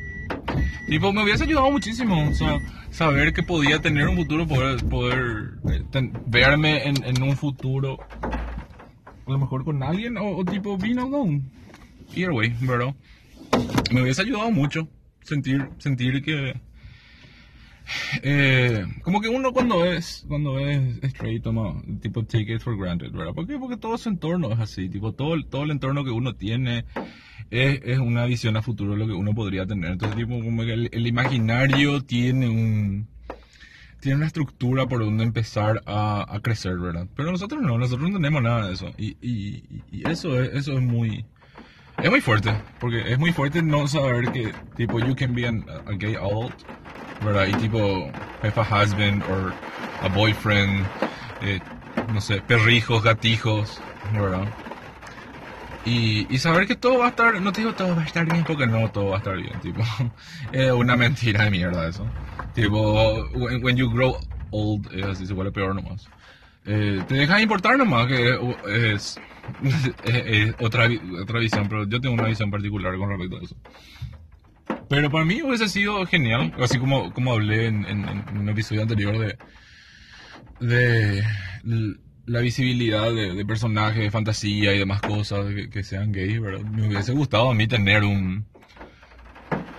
[0.87, 2.59] Tipo, me hubiese ayudado muchísimo, o sea,
[2.91, 7.97] saber que podía tener un futuro, poder, poder eh, ten- verme en, en un futuro,
[8.21, 11.41] a lo mejor con alguien, o, o tipo, being alone.
[12.15, 12.93] Either way, ¿verdad?
[13.91, 14.87] Me hubiese ayudado mucho
[15.23, 16.53] sentir, sentir que,
[18.23, 23.11] eh, como que uno cuando es cuando es straight toma tipo take it for granted,
[23.11, 23.33] ¿verdad?
[23.33, 23.57] ¿Por qué?
[23.57, 26.85] Porque todo su entorno es así, tipo todo todo el entorno que uno tiene
[27.49, 29.91] es, es una visión a futuro lo que uno podría tener.
[29.93, 33.09] Entonces tipo como que el, el imaginario tiene un
[33.99, 37.07] tiene una estructura por donde empezar a, a crecer, ¿verdad?
[37.15, 40.73] Pero nosotros no, nosotros no tenemos nada de eso y, y, y eso es, eso
[40.73, 41.27] es muy
[42.01, 45.65] es muy fuerte, porque es muy fuerte no saber que, tipo, you can be an-
[45.85, 46.63] a gay adult,
[47.19, 47.47] ¿verdad?
[47.47, 47.79] Y tipo,
[48.41, 49.57] have a husband or
[50.01, 50.91] a boyfriend,
[51.39, 51.61] eh,
[52.05, 54.53] no sé, perrijos, gatijos, ¿verdad?
[55.87, 58.25] Y, y saber que todo va a estar, no te digo todo va a estar
[58.25, 59.83] bien, porque no todo va a estar bien, tipo,
[60.51, 62.15] es una mentira de mierda eso.
[62.53, 64.17] Tipo, when, when you grow
[64.49, 66.11] old, es así, se vuelve peor nomás.
[66.65, 69.21] Eh, te deja de importar nomás, que es, es,
[70.03, 70.89] es otra,
[71.21, 73.55] otra visión, pero yo tengo una visión particular con respecto a eso.
[74.87, 78.81] Pero para mí hubiese sido genial, así como, como hablé en, en- en un episodio
[78.83, 79.37] anterior de,
[80.59, 81.23] de
[82.25, 86.61] la visibilidad de, personajes de fantasía y demás cosas que, sean gays, ¿verdad?
[86.61, 88.45] Me hubiese gustado a mí tener un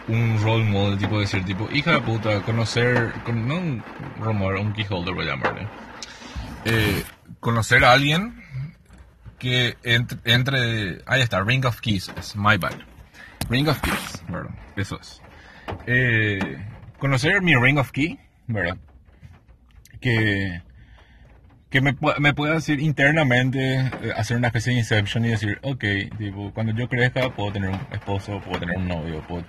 [0.09, 5.26] un role model, tipo decir, tipo, hija de puta, conocer, con, no un keyholder voy
[5.26, 5.66] a llamarle.
[6.64, 7.02] Eh,
[7.40, 8.42] conocer a alguien
[9.38, 12.76] que entre, entre, ahí está, Ring of Keys, my bad.
[13.48, 14.54] Ring of Keys, ¿verdad?
[14.76, 15.20] Eso es.
[15.87, 16.38] Eh,
[16.98, 18.78] conocer mi Ring of Key, ¿verdad?
[20.00, 20.62] Que,
[21.77, 25.85] que me, me pueda decir internamente, eh, hacer una especie de inception y decir, ok,
[26.17, 29.45] tipo, cuando yo crezca puedo tener un esposo, puedo tener un novio, puedo...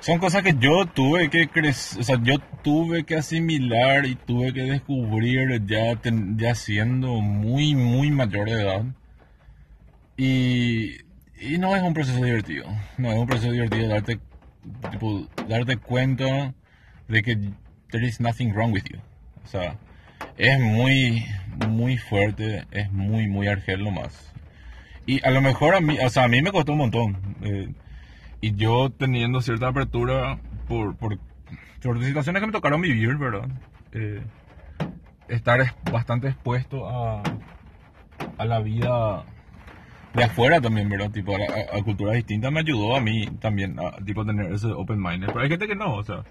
[0.00, 4.52] Son cosas que yo tuve que crecer, o sea, yo tuve que asimilar y tuve
[4.52, 8.84] que descubrir ya, ten- ya siendo muy, muy mayor de edad.
[10.16, 10.96] Y,
[11.40, 12.66] y no es un proceso divertido.
[12.98, 14.18] No es un proceso divertido darte,
[15.48, 16.52] darte cuenta
[17.06, 17.36] de que
[17.92, 18.98] there is nothing wrong with you.
[19.44, 19.78] O sea,
[20.38, 21.24] es muy,
[21.68, 24.32] muy fuerte, es muy, muy argel nomás.
[25.06, 27.18] Y a lo mejor a mí, o sea, a mí me costó un montón.
[27.42, 27.68] eh,
[28.40, 31.18] y yo teniendo cierta apertura por, por,
[31.82, 33.48] por situaciones que me tocaron vivir, ¿verdad?
[33.92, 34.20] Eh,
[35.28, 37.22] estar es- bastante expuesto a,
[38.38, 39.24] a la vida
[40.14, 41.10] de afuera también, ¿verdad?
[41.10, 45.00] Tipo, a- a culturas distintas me ayudó a mí también a tipo tener ese open
[45.00, 45.26] mind.
[45.26, 46.24] Pero hay gente que no, o sea.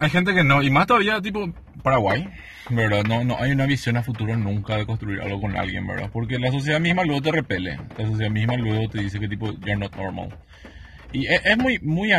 [0.00, 1.52] Hay gente que no, y más todavía tipo
[1.82, 2.28] Paraguay,
[2.70, 3.04] ¿verdad?
[3.04, 6.10] No, no hay una visión a futuro nunca de construir algo con alguien, ¿verdad?
[6.12, 9.52] Porque la sociedad misma luego te repele, la sociedad misma luego te dice que tipo,
[9.60, 10.36] you're not normal.
[11.12, 12.12] Y es, es muy, muy,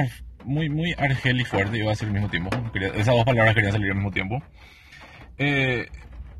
[0.43, 2.49] muy, muy argel y fuerte, iba a decir al mismo tiempo.
[2.73, 4.43] Esas dos palabras querían salir al mismo tiempo.
[5.38, 5.88] Eh,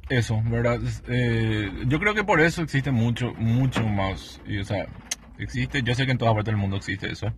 [0.10, 0.80] eso, ¿verdad?
[1.08, 4.42] Eh, yo creo que por eso existe mucho, mucho más.
[4.46, 4.64] Y, o
[5.38, 7.34] existe, yo sé que en todas partes del mundo existe eso,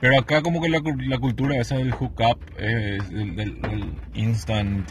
[0.00, 4.90] pero acá como que la, la cultura esa del hookup, del, instant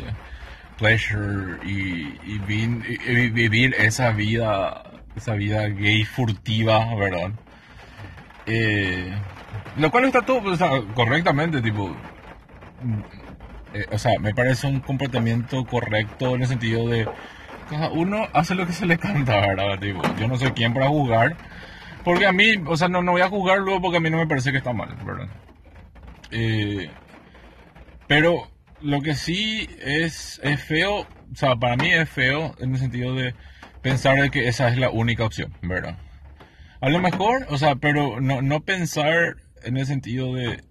[0.78, 2.40] pleasure y,
[3.30, 4.84] vivir esa vida,
[5.16, 7.32] esa vida gay furtiva, ¿verdad?
[8.46, 9.12] Eh,
[9.78, 10.42] lo cual está todo
[10.94, 11.96] correctamente, tipo,
[13.74, 17.08] eh, o sea, me parece un comportamiento correcto en el sentido de
[17.70, 19.80] cada uno hace lo que se le canta, ¿verdad?
[19.80, 21.36] Tipo, yo no soy quien para juzgar,
[22.08, 24.16] porque a mí, o sea, no, no voy a juzgar luego porque a mí no
[24.16, 25.28] me parece que está mal, ¿verdad?
[26.32, 26.90] Eh,
[28.08, 32.80] pero lo que sí es, es feo, o sea, para mí es feo en el
[32.80, 33.36] sentido de
[33.82, 35.98] pensar de que esa es la única opción, ¿verdad?
[36.80, 40.64] A lo mejor, o sea, pero no, no pensar en el sentido de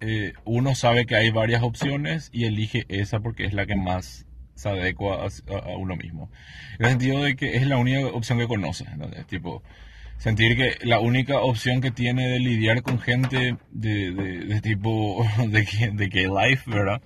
[0.00, 4.26] eh, uno sabe que hay varias opciones y elige esa porque es la que más
[4.54, 6.30] se adecua a, uno mismo.
[6.78, 9.08] En el sentido de que es la única opción que conoce, ¿no?
[9.24, 9.62] Tipo,
[10.24, 15.90] sentir que la única opción que tiene de lidiar con gente de, de, tipo de,
[15.92, 17.02] de gay life, ¿verdad?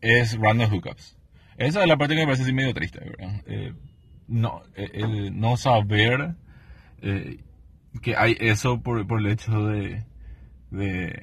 [0.00, 1.18] Es random hookups.
[1.56, 3.42] Esa es la parte que me parece así medio triste, ¿verdad?
[3.46, 3.72] Eh,
[4.28, 6.36] no, eh, no saber
[7.02, 7.38] eh,
[8.00, 10.04] que hay eso por, por el hecho de,
[10.70, 11.20] de,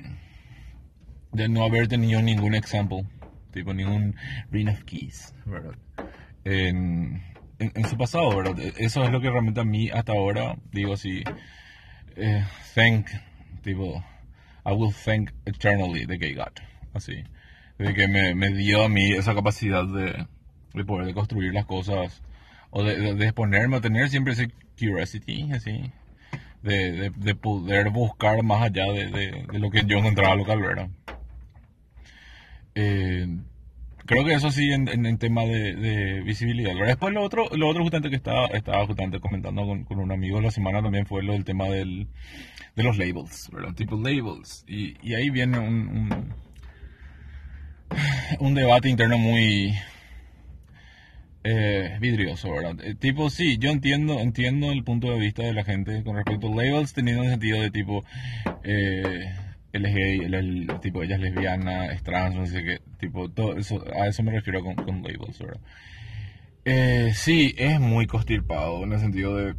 [1.47, 3.05] no haber tenido ningún ejemplo,
[3.53, 4.13] tipo ningún
[4.51, 5.77] ring of keys, ¿verdad?
[7.59, 8.57] En, en su pasado, ¿verdad?
[8.77, 11.23] Eso es lo que realmente a mí hasta ahora digo así,
[12.15, 12.43] eh,
[12.73, 13.07] thank,
[13.61, 14.03] tipo,
[14.65, 16.53] I will thank eternally the gay God,
[16.93, 17.23] así,
[17.77, 20.25] de que me, me dio a mí esa capacidad de,
[20.73, 22.21] de poder de construir las cosas
[22.71, 25.91] o de, de, de exponerme a tener siempre ese curiosity, así,
[26.61, 29.07] de, de, de poder buscar más allá de,
[29.51, 30.89] de lo que yo encontraba local, ¿verdad?
[32.75, 33.27] Eh,
[34.09, 36.73] creo que eso sí en, en, tema de, visibilidad.
[36.73, 36.87] ¿verdad?
[36.87, 40.41] Después lo otro, lo otro justamente que estaba, estaba justamente comentando con, con un amigo
[40.41, 42.07] la semana también fue lo del tema del,
[42.75, 43.75] de los labels, ¿verdad?
[43.75, 44.65] Tipo labels.
[44.67, 46.33] Y, y ahí viene un,
[48.39, 49.75] un, debate interno muy
[51.43, 52.83] eh, vidrioso, ¿verdad?
[52.83, 56.47] Eh, tipo, sí, yo entiendo, entiendo el punto de vista de la gente con respecto
[56.47, 58.03] a labels, teniendo el sentido de tipo,
[58.63, 59.35] eh,
[59.71, 63.29] él es gay, él es tipo, ella es lesbiana, es trans, no sé qué, tipo,
[63.29, 65.61] todo eso, a eso me refiero con, con labels, ¿verdad?
[66.65, 69.55] Eh, sí, es muy costirpado en el sentido de,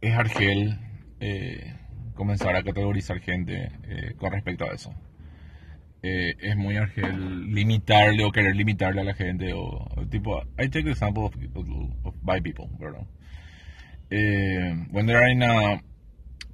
[0.00, 0.78] es argel
[1.20, 1.74] eh,
[2.14, 4.94] comenzar a categorizar gente eh, con respecto a eso
[6.02, 10.84] eh, es muy argel limitarle o querer limitarle a la gente o, tipo I take
[10.84, 11.34] the example of,
[12.04, 13.06] of, bi people ¿verdad?
[14.10, 15.82] Eh, when they are in a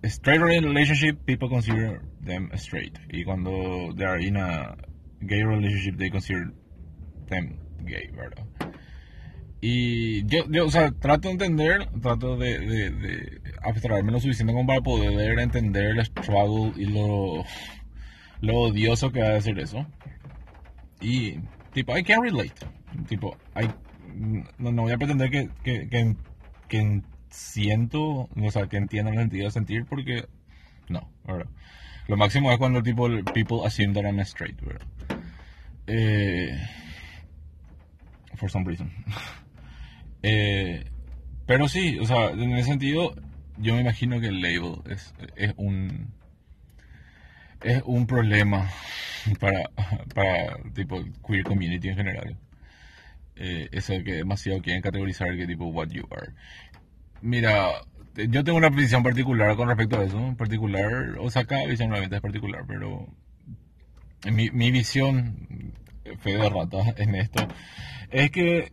[0.04, 4.76] straight relationship people consider them straight y cuando they are in a
[5.22, 6.52] gay relationship they consider
[7.28, 8.46] them gay ¿verdad?
[9.60, 14.52] y yo, yo o sea trato de entender trato de, de, de abstraerme lo suficiente
[14.52, 17.44] como para poder entender el struggle y lo
[18.42, 19.86] lo odioso que va a ser eso.
[21.00, 21.38] Y,
[21.72, 22.52] tipo, I can relate.
[23.08, 23.68] Tipo, I,
[24.58, 26.16] no, no voy a pretender que, que, que,
[26.68, 30.26] que siento, o sea, que entienda el sentido de sentir, porque
[30.88, 31.46] no, ¿verdad?
[32.08, 34.86] Lo máximo es cuando tipo, people assume that I'm straight, ¿verdad?
[35.86, 36.58] Eh,
[38.36, 38.90] for some reason.
[40.22, 40.84] eh,
[41.46, 43.14] pero sí, o sea, en ese sentido,
[43.58, 45.12] yo me imagino que el label es,
[45.56, 46.12] un
[47.62, 48.68] es un problema
[49.40, 49.70] para,
[50.14, 52.36] para tipo queer community en general.
[53.36, 56.32] Eh, eso que demasiado quieren categorizar que tipo what you are.
[57.22, 57.70] Mira,
[58.14, 62.16] yo tengo una visión particular con respecto a eso, particular, o sea, cada visión obviamente
[62.16, 63.08] es particular, pero
[64.30, 65.72] mi, mi visión,
[66.20, 67.46] fe de rata en esto,
[68.10, 68.70] es que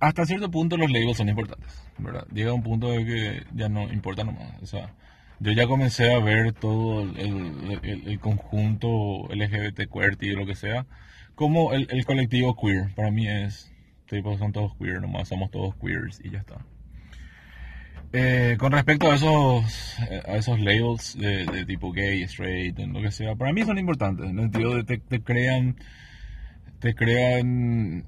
[0.00, 2.26] hasta cierto punto los labels son importantes, ¿verdad?
[2.32, 4.94] Llega un punto de que ya no importa nomás, o sea,
[5.40, 10.86] yo ya comencé a ver todo el, el- conjunto LGBT QWERTY lo que sea
[11.34, 12.94] como el, el colectivo queer.
[12.94, 13.72] Para mí es,
[14.06, 16.56] tipo, son todos queer nomás, somos todos queers y ya está.
[18.12, 23.12] Eh, con respecto a esos, eh, a esos labels de, tipo gay, straight, lo que
[23.12, 25.76] sea, para mí son importantes, en el sentido de te, te crean,
[26.80, 28.04] te crean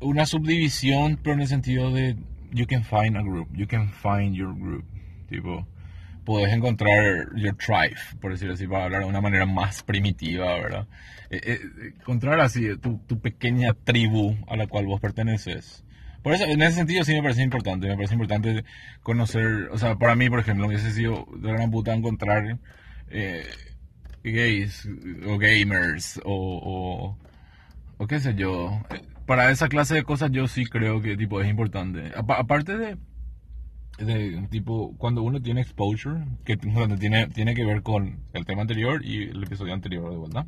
[0.00, 2.16] una subdivisión, pero en el sentido de
[2.52, 4.84] you can find a group, you can find your group.
[5.28, 5.66] Tipo,
[6.24, 10.86] podés encontrar your tribe, por decirlo así, para hablar de una manera más primitiva, ¿verdad?
[11.30, 11.58] Eh, eh,
[12.00, 15.84] encontrar así tu, tu pequeña tribu a la cual vos perteneces.
[16.28, 18.62] Por eso, en ese sentido sí me parece importante, me parece importante
[19.02, 22.58] conocer, o sea, para mí, por ejemplo, hubiese sido de gran puta encontrar
[23.08, 23.46] eh,
[24.22, 24.86] gays
[25.26, 27.16] o gamers o,
[28.06, 28.78] qué sé yo.
[29.24, 32.12] Para esa clase de cosas yo sí creo que tipo es importante.
[32.14, 32.98] Apa- aparte de
[34.50, 39.30] tipo cuando uno tiene exposure, que tiene, tiene que ver con el tema anterior y
[39.30, 40.46] el episodio anterior de vuelta.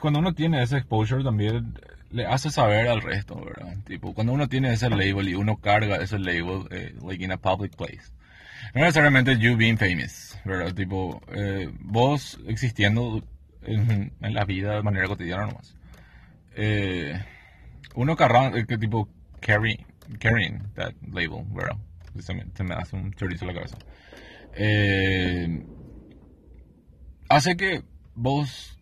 [0.00, 1.74] Cuando uno tiene ese exposure también
[2.10, 3.76] le hace saber al resto, ¿verdad?
[3.84, 7.36] Tipo, cuando uno tiene ese label y uno carga ese label, eh, like in a
[7.36, 8.12] public place.
[8.74, 10.74] No necesariamente you being famous, ¿verdad?
[10.74, 13.22] Tipo, eh, vos existiendo
[13.62, 15.74] en, la vida de manera cotidiana nomás.
[16.54, 17.18] Eh,
[17.94, 19.08] uno carga, eh, que tipo,
[19.40, 19.84] carry,
[20.18, 21.76] carrying that label, ¿verdad?
[22.20, 23.78] Se me, se me hace un chorizo en la cabeza.
[24.54, 25.64] Eh,
[27.28, 27.82] hace que
[28.14, 28.75] vos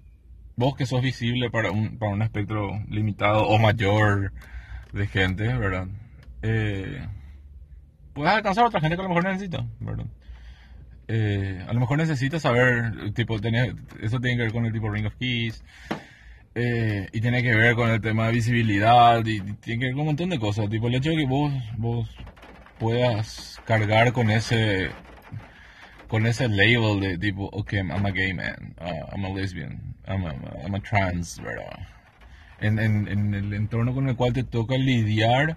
[0.57, 4.33] vos que sos visible para un, para un espectro limitado o mayor
[4.93, 5.89] de gente, ¿verdad?
[6.43, 7.07] Eh,
[8.13, 10.07] puedes alcanzar a otra gente que a lo mejor necesita, ¿verdad?
[11.09, 14.91] Eh, a lo mejor necesitas saber, tipo, tener, eso tiene que ver con el tipo
[14.91, 15.63] Ring of Keys,
[16.55, 19.95] eh, y tiene que ver con el tema de visibilidad, y, y, tiene que ver
[19.95, 22.09] con un montón de cosas, tipo, el hecho de que vos, vos
[22.79, 24.91] puedas cargar con ese
[26.09, 30.25] con ese label de tipo, ok, I'm a gay man, uh, I'm a lesbian, I'm
[30.25, 30.35] a,
[30.65, 31.79] I'm a trans, ¿verdad?
[32.61, 35.57] En, en, en, el entorno con el cual te toca lidiar,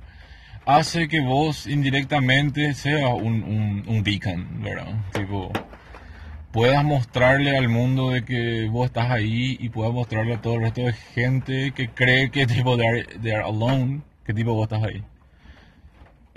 [0.66, 4.94] hace que vos indirectamente seas un, un, un beacon, ¿verdad?
[5.14, 5.52] Tipo,
[6.52, 10.62] puedas mostrarle al mundo de que vos estás ahí y puedas mostrarle a todo el
[10.62, 14.64] resto de gente que cree que tipo, they are, they are alone, que tipo vos
[14.64, 15.04] estás ahí.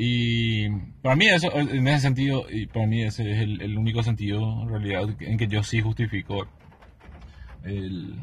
[0.02, 0.70] Y
[1.02, 4.70] para mí eso, en ese sentido, y para mí ese es el, único sentido en
[4.70, 6.48] realidad en que yo sí justifico
[7.64, 8.18] el,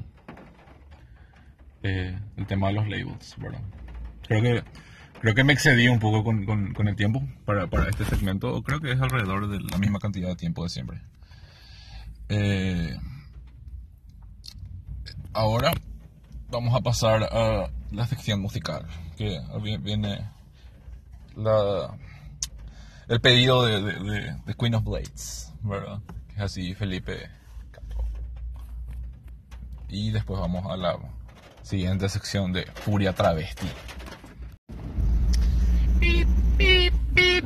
[1.84, 3.62] eh, el tema de los labels, ¿verdad?
[4.28, 4.64] Creo que,
[5.22, 8.60] creo que me excedí un poco con, con, con el tiempo para, para, este segmento,
[8.64, 11.02] creo que es alrededor de la misma cantidad de tiempo de siempre.
[12.30, 12.98] Eh,
[15.32, 15.74] ahora
[16.50, 19.38] vamos a pasar a la sección musical, que
[19.84, 20.37] viene
[21.38, 21.96] la,
[23.08, 26.00] el pedido de, de, Queen of Blades, ¿verdad?
[26.28, 27.30] Que es así Felipe
[27.72, 28.06] Capo.
[29.88, 30.98] Y después vamos a la
[31.62, 33.68] siguiente sección de Furia Travesti.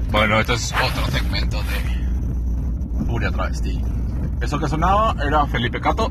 [0.09, 3.81] Bueno, este es otro segmento de Furia Travesti.
[4.41, 6.09] Eso que sonaba era Felipe Cato,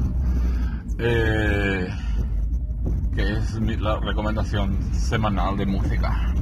[0.99, 1.89] eh,
[3.15, 6.35] que es la recomendación semanal de música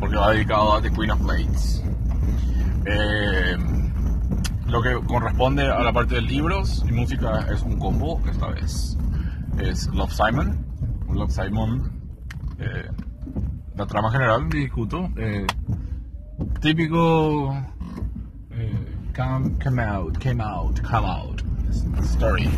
[0.00, 1.82] porque va dedicado a The Queen of Blades.
[2.86, 3.56] Eh,
[4.66, 8.96] lo que corresponde a la parte de libros y música es un combo esta vez.
[9.58, 10.64] Es Love Simon.
[11.12, 11.90] Love Simon,
[12.58, 12.88] eh,
[13.76, 15.08] la trama general, discuto.
[15.16, 15.46] Eh,
[16.60, 17.54] típico
[19.18, 21.42] come, come out, came out, come out
[22.02, 22.48] story.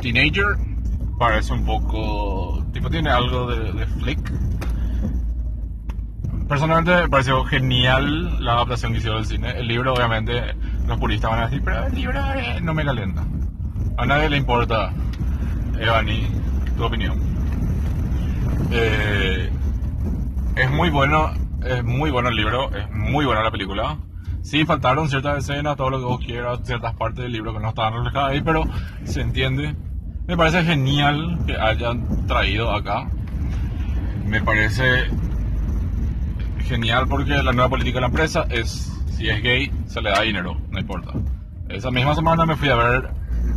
[0.00, 0.56] Teenager
[1.18, 2.64] parece un poco.
[2.72, 4.32] Tipo, tiene algo de, flick.
[6.48, 9.58] Personalmente me pareció genial la adaptación que hicieron del cine.
[9.58, 10.54] El libro, obviamente,
[10.86, 13.24] los puristas van a decir, pero el libro eh, no me calienta.
[13.96, 14.92] A nadie le importa,
[15.78, 16.28] Evani,
[16.76, 17.18] tu opinión.
[18.70, 19.50] Eh,
[20.56, 21.32] es muy bueno,
[21.64, 23.96] es muy bueno el libro, es muy buena la película.
[24.42, 27.70] Sí, faltaron ciertas escenas, todo lo que vos quieras, ciertas partes del libro que no
[27.70, 28.64] estaban reflejadas ahí, pero
[29.04, 29.74] se entiende.
[30.26, 33.10] Me parece genial que hayan traído acá.
[34.24, 34.84] Me parece
[36.60, 40.22] genial porque la nueva política de la empresa es, si es gay, se le da
[40.22, 41.12] dinero, no importa.
[41.68, 43.10] Esa misma semana me fui a ver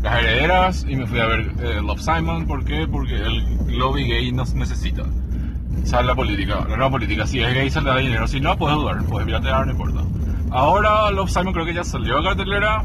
[0.04, 2.46] Las Herederas y me fui a ver eh, Love Simon.
[2.46, 2.86] ¿Por qué?
[2.86, 5.04] Porque el lobby gay nos necesita.
[5.86, 7.26] Sale la política, la nueva política.
[7.26, 8.28] Si es gay, se le da dinero.
[8.28, 10.04] Si no, puedes dudar, puedes piratear, no importa.
[10.52, 12.84] Ahora Love Simon creo que ya salió a cartelera,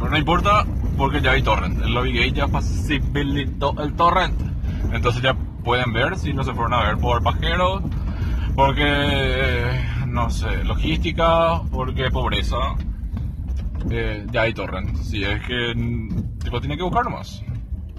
[0.00, 0.66] pero no importa
[0.98, 1.80] porque ya hay torrent.
[1.80, 4.38] El lobby gay ya facilitó el torrent.
[4.92, 5.34] Entonces ya
[5.64, 7.82] pueden ver si no se fueron a ver por pajeros,
[8.54, 12.56] porque, eh, no sé, logística, porque pobreza.
[13.90, 14.96] Eh, ya hay torrent.
[14.96, 15.72] Si es que
[16.42, 17.42] tipo tiene que buscar más.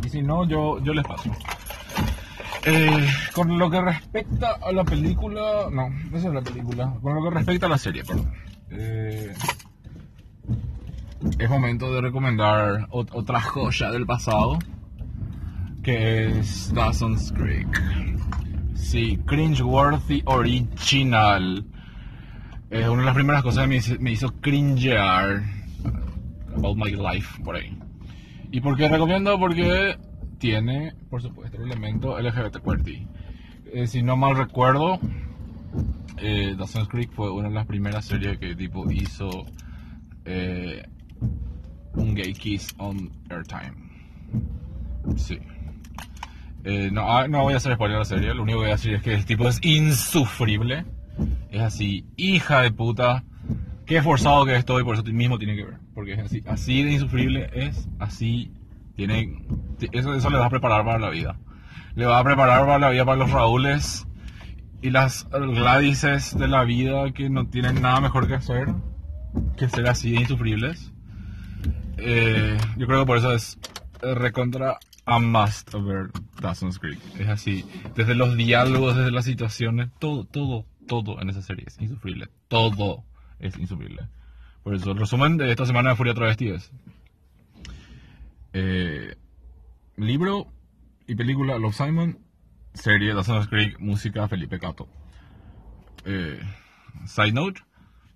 [0.04, 1.32] Y si no, yo, yo les paso.
[2.66, 6.94] Eh, con lo que respecta a la película, no, esa es la película.
[7.02, 8.34] Con lo que respecta a la serie, perdón.
[8.72, 9.34] Eh,
[11.38, 14.60] es momento de recomendar otra joya del pasado,
[15.84, 17.68] que es Dawson's Creek.
[18.74, 21.66] Sí, cringeworthy original.
[22.70, 25.44] Es una de las primeras cosas que me hizo, cringear
[26.56, 27.78] about my life por ahí.
[28.52, 29.38] ¿Y por qué recomiendo?
[29.40, 29.98] Porque
[30.38, 32.90] tiene, por supuesto, el elemento LGBT.
[33.74, 35.00] Eh, si no mal recuerdo,
[36.18, 39.46] eh, Dawson's Creek fue una de las primeras series que tipo hizo
[40.26, 40.84] eh,
[41.96, 43.74] un gay kiss on airtime.
[45.18, 45.40] Sí.
[46.64, 48.72] Eh, no, ah, no voy a hacer spoiler de la serie, lo único que voy
[48.72, 50.86] a decir es que el tipo es insufrible.
[51.52, 53.24] Es así, hija de puta.
[53.86, 55.78] Qué forzado que estoy, por eso mismo tiene que ver.
[55.96, 58.54] Porque es así, así de insufrible es, así
[58.96, 59.34] tiene.
[59.92, 61.40] Eso, eso le va a preparar para la vida.
[61.96, 64.08] Le va a preparar para la vida para los Raúles
[64.82, 68.68] y las Gladises de la vida que no tienen nada mejor que hacer
[69.58, 70.92] que ser así de insufribles.
[72.02, 73.58] Eh, yo creo que por eso es
[74.02, 77.00] recontra a must ver Dawson's Creek.
[77.20, 81.80] Es así, desde los diálogos, desde las situaciones, todo, todo, todo en esa serie es
[81.82, 82.30] insufrible.
[82.48, 83.04] Todo
[83.40, 84.08] es insufrible.
[84.64, 86.72] Por eso, el resumen de esta semana de Furia Travesti es
[88.54, 89.16] eh,
[89.98, 90.48] libro
[91.08, 92.20] y película Love Simon,
[92.74, 94.88] serie Dawson's Creek, música Felipe Cato.
[96.06, 96.40] Eh,
[97.06, 97.62] side note,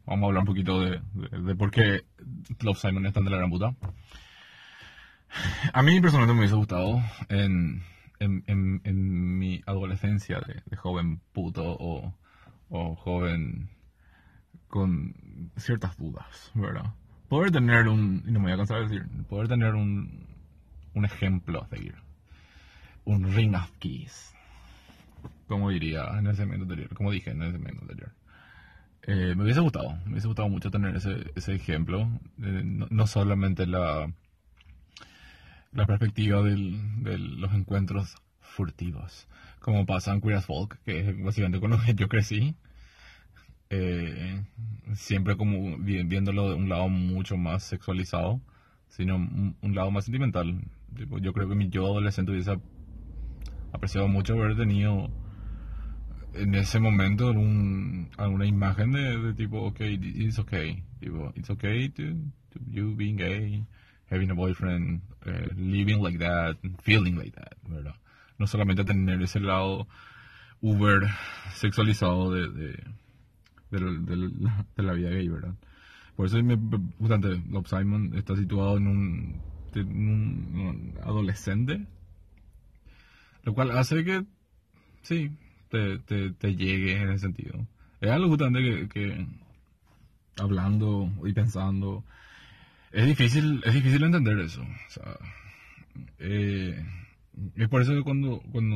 [0.06, 2.04] vamos a hablar un poquito de, de, por qué
[2.62, 3.76] Love Simon es tan de la gran puta.
[5.74, 7.84] A mí personalmente me hubiese gustado en,
[8.20, 8.44] en,
[8.84, 12.14] en, mi adolescencia de, joven puto o,
[12.70, 13.70] o, joven
[14.68, 16.94] con ciertas dudas, ¿verdad?
[17.30, 20.28] Poder tener un, y no me voy a cansar de decir, poder tener un,
[20.94, 21.96] un ejemplo a seguir.
[23.06, 24.34] Un ring of keys.
[25.48, 28.14] Como diría en el segmento anterior, como dije en el segmento anterior.
[29.06, 32.10] Eh, me hubiese gustado, me hubiese gustado mucho tener ese, ese ejemplo.
[32.42, 34.12] Eh, no, solamente la,
[35.74, 39.28] la perspectiva de los encuentros furtivos,
[39.60, 42.56] como pasa en Queer as Folk, que es básicamente con lo que yo crecí.
[43.70, 44.44] Eh,
[44.94, 48.40] siempre como viéndolo de un lado mucho más sexualizado,
[48.88, 50.62] sino un, un lado más sentimental.
[51.22, 52.60] yo creo que mi yo adolescente hubiese
[53.74, 55.10] apreciado mucho haber tenido
[56.34, 62.04] en ese momento un, alguna imagen de, tipo, ok, it's okay, tipo, it's okay to,
[62.52, 63.66] to you being gay,
[64.10, 67.96] having a boyfriend, uh, living like that, feeling like that, ¿verdad?
[68.38, 69.88] No solamente tener ese lado
[70.62, 71.08] uber
[71.54, 72.84] sexualizado de, de,
[73.70, 75.56] de, la vida gay, ¿verdad?
[76.16, 76.58] Por eso me,
[77.00, 79.42] justamente, Love Simon está situado en un
[81.04, 81.86] adolescente,
[83.44, 84.24] lo cual hace que,
[85.02, 85.32] sí,
[85.74, 87.68] te, llegue en ese sentido.
[88.00, 89.26] Es algo justamente que,
[90.38, 92.04] hablando y pensando,
[92.92, 94.62] es difícil, es difícil entender eso.
[94.62, 95.18] O
[96.20, 96.86] eh,
[97.56, 98.76] es por eso que cuando, cuando,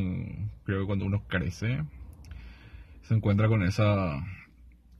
[0.63, 1.83] creo que cuando uno crece,
[3.03, 4.23] se encuentra con esa,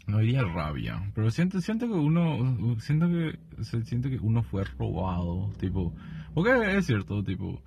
[0.06, 4.64] no diría rabia, pero siente, siente que uno, siento que, se siente que uno fue
[4.64, 5.95] robado, tipo,
[6.34, 7.62] porque es cierto, tipo,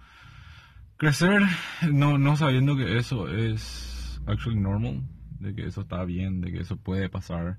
[0.96, 1.42] crecer
[1.90, 5.02] no, no sabiendo que eso es actually normal,
[5.38, 7.58] de que eso está bien, de que eso puede pasar,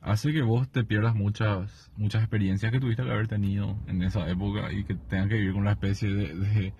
[0.00, 4.28] hace que vos te pierdas muchas muchas experiencias que tuviste que haber tenido en esa
[4.30, 6.74] época y que tengas que vivir con una especie de, de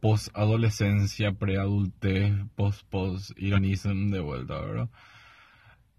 [0.00, 4.88] post-adolescencia, pre-adultez, post-post-ironism de vuelta, ¿verdad?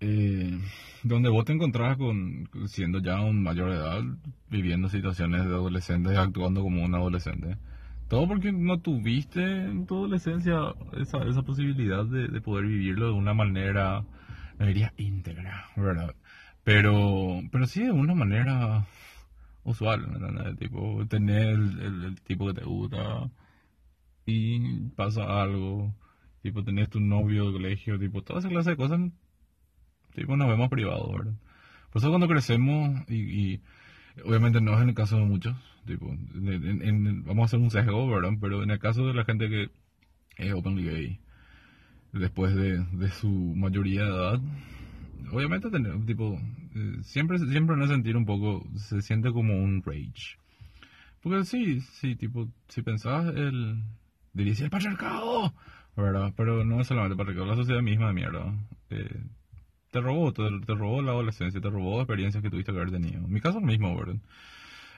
[0.02, 0.60] Eh,
[1.04, 4.02] donde vos te encontrás con, siendo ya un mayor de edad,
[4.50, 7.58] viviendo situaciones de adolescentes, actuando como un adolescente.
[8.14, 13.14] Todo porque no tuviste en tu adolescencia esa, esa posibilidad de, de poder vivirlo de
[13.14, 14.06] una manera,
[14.60, 16.14] no diría íntegra, ¿verdad?
[16.64, 18.86] Pero, pero sí de una manera
[19.64, 20.56] usual, ¿verdad?
[20.58, 23.32] Tipo, tener el, tipo que te gusta
[24.28, 25.96] y pasa algo,
[26.44, 29.00] tipo, tenés tu novio de colegio, tipo, toda esa clase de cosas,
[30.14, 31.34] tipo, nos vemos privados, ¿verdad?
[31.90, 33.62] Por eso cuando crecemos y, y
[34.26, 35.56] obviamente no es en el caso de muchos,
[35.86, 36.08] Tipo,
[37.26, 38.32] vamos a hacer un sesgo, ¿verdad?
[38.40, 39.70] Pero en el caso de la gente que
[40.38, 41.20] es openly gay,
[42.14, 44.42] después de, de su mayoría de edad,
[45.32, 45.68] obviamente,
[46.06, 46.40] tipo,
[46.76, 50.38] eh, siempre, siempre no sentir un poco, se siente como un rage.
[51.22, 53.84] Porque sí, sí, tipo, si pensabas el,
[54.32, 55.54] dirías el patriarcado,
[55.98, 56.34] ¿verdad?
[56.38, 58.54] Pero no es solamente el patriarcado, la sociedad misma de mierda.
[58.90, 59.22] Eh,
[59.94, 63.20] te robó, te, te, robó la adolescencia, te robó experiencias que tuviste que haber tenido.
[63.20, 64.16] En mi caso es lo mismo, ¿verdad?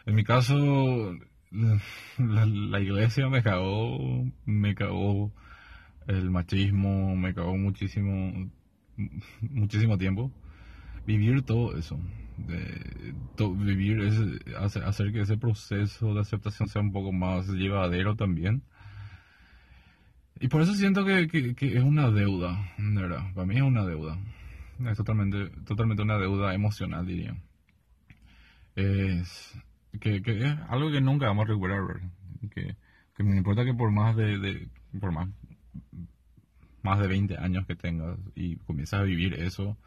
[0.05, 1.17] En mi caso,
[2.17, 5.33] la, iglesia me cagó, me cagó
[6.07, 8.49] el machismo, me cagó muchísimo,
[9.41, 10.31] muchísimo tiempo.
[11.05, 11.99] Vivir todo eso,
[13.37, 18.63] vivir hacer, que ese proceso de aceptación sea un poco más llevadero también.
[20.39, 23.33] Y por eso siento que, que, es una deuda, ¿verdad?
[23.33, 24.17] Para mí es una deuda.
[24.83, 27.35] Es totalmente, totalmente una deuda emocional, diría.
[28.75, 29.53] Es,
[29.99, 31.81] que, que, es algo que nunca vamos a recuperar,
[32.53, 32.75] Que,
[33.15, 34.67] que me importa que por más de, de,
[34.99, 35.29] por más,
[36.83, 39.77] más de 20 años que tengas y comienzas a vivir eso,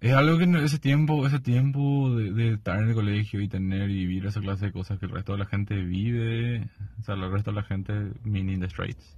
[0.00, 3.90] es algo que ese tiempo, ese tiempo de, de, estar en el colegio y tener
[3.90, 6.68] y vivir esa clase de cosas que el resto de la gente vive,
[7.00, 9.16] o sea, el resto de la gente, meaning the straights,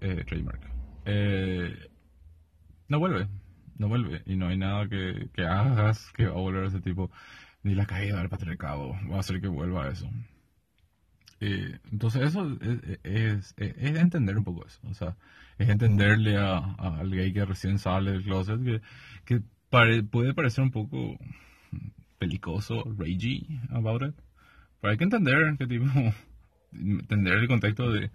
[0.00, 0.62] eh, trademark.
[1.04, 1.90] Eh,
[2.88, 3.28] no vuelve,
[3.80, 4.22] no vuelve.
[4.26, 7.10] Y no hay nada que, que hagas que va a volver a ese tipo.
[7.62, 10.08] Ni la caída del patriarcado va a hacer que vuelva a eso.
[11.40, 12.58] Eh, entonces eso
[13.02, 14.78] es, es, entender un poco eso.
[14.84, 15.16] O sea,
[15.58, 18.82] es entenderle a, al gay que recién sale del closet que,
[19.24, 21.18] que puede parecer un poco
[22.18, 24.14] pelicoso, ragey about it.
[24.80, 25.86] Pero hay que entender que tipo,
[26.72, 28.10] entender el contexto de,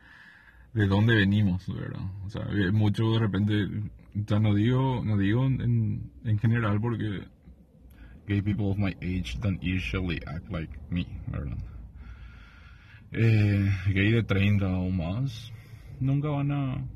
[0.73, 2.01] de dónde venimos, ¿verdad?
[2.23, 3.67] O sea, mucho de repente,
[4.15, 7.23] ya no digo, no digo en, en general porque
[8.27, 11.57] gay people of my age don't usually act like me, ¿verdad?
[13.11, 15.51] Eh, gay de 30 o más
[15.99, 16.87] nunca van a,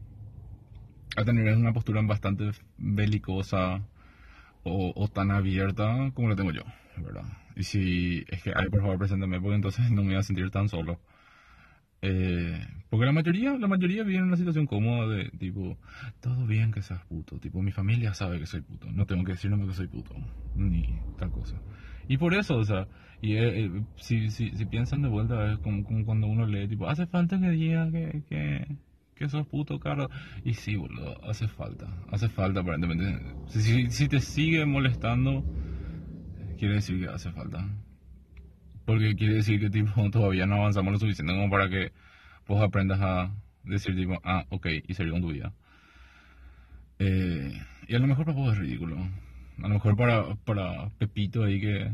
[1.16, 3.82] a tener una postura bastante belicosa
[4.64, 6.64] o, o tan abierta como la tengo yo,
[6.98, 7.26] ¿verdad?
[7.56, 10.50] Y si es que, ay, por favor, preséntame, porque entonces no me voy a sentir
[10.50, 11.00] tan solo.
[12.02, 15.78] Eh, porque la mayoría, la mayoría vive en una situación cómoda de tipo,
[16.22, 19.34] todo bien que seas puto, tipo, mi familia sabe que soy puto, no tengo que
[19.34, 20.16] decirme que soy puto,
[20.56, 21.62] ni tal cosa.
[22.08, 22.88] Y por eso, o sea,
[23.22, 26.68] y eh, eh, si, si, si, piensan de vuelta, es como, como, cuando uno lee,
[26.68, 28.76] tipo, hace falta que diga que, que,
[29.14, 30.10] que sos puto, caro.
[30.44, 33.22] Y sí, boludo, hace falta, hace falta aparentemente.
[33.48, 35.44] Si, si, si te sigue molestando,
[36.58, 37.68] quiere decir que hace falta.
[38.90, 41.92] Porque quiere decir que tipo todavía no avanzamos lo suficiente como para que
[42.48, 43.32] vos aprendas a
[43.64, 45.54] decir tipo, ah, ok, y seguir con tu vida.
[46.98, 47.54] Eh,
[47.88, 48.98] y a lo mejor para vos es ridículo.
[48.98, 51.92] A lo mejor para, para Pepito ahí que,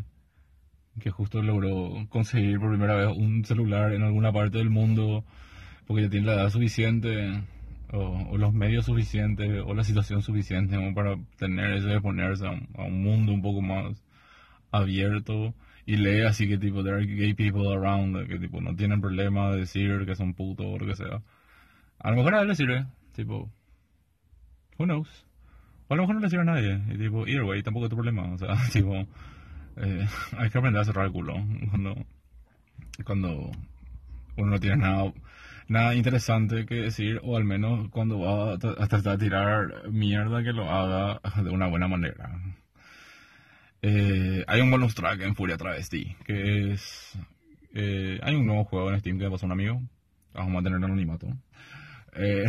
[1.02, 5.26] que justo logró conseguir por primera vez un celular en alguna parte del mundo
[5.88, 7.44] porque ya tiene la edad suficiente
[7.92, 12.84] o, los medios suficientes o la situación suficiente como para tener eso de ponerse a
[12.84, 14.02] un mundo un poco más
[14.72, 15.54] abierto
[15.86, 19.52] y lee así que tipo, there are gay people around, que tipo, no tienen problema
[19.52, 21.22] de decir que son putos o lo que sea.
[22.00, 23.52] A lo mejor a él le sirve, tipo,
[24.78, 25.26] who knows.
[25.88, 27.90] O a lo mejor no le sirve a nadie, y tipo, either way, tampoco es
[27.90, 28.96] tu problema, o sea, tipo,
[29.78, 30.08] eh,
[30.38, 31.36] hay que aprender a cerrar el culo
[31.70, 31.96] cuando,
[33.04, 33.52] cuando
[34.38, 35.14] uno no tiene nada,
[35.68, 40.54] nada interesante que decir, o al menos cuando va a tratar de tirar mierda que
[40.54, 42.32] lo haga de una buena manera.
[43.88, 47.20] Eh, hay un bonus track en Furia Travesti, que es...
[47.76, 49.80] Eh, hay un nuevo juego en Steam que me pasó un amigo,
[50.34, 51.28] vamos a tener el anonimato,
[52.16, 52.46] eh,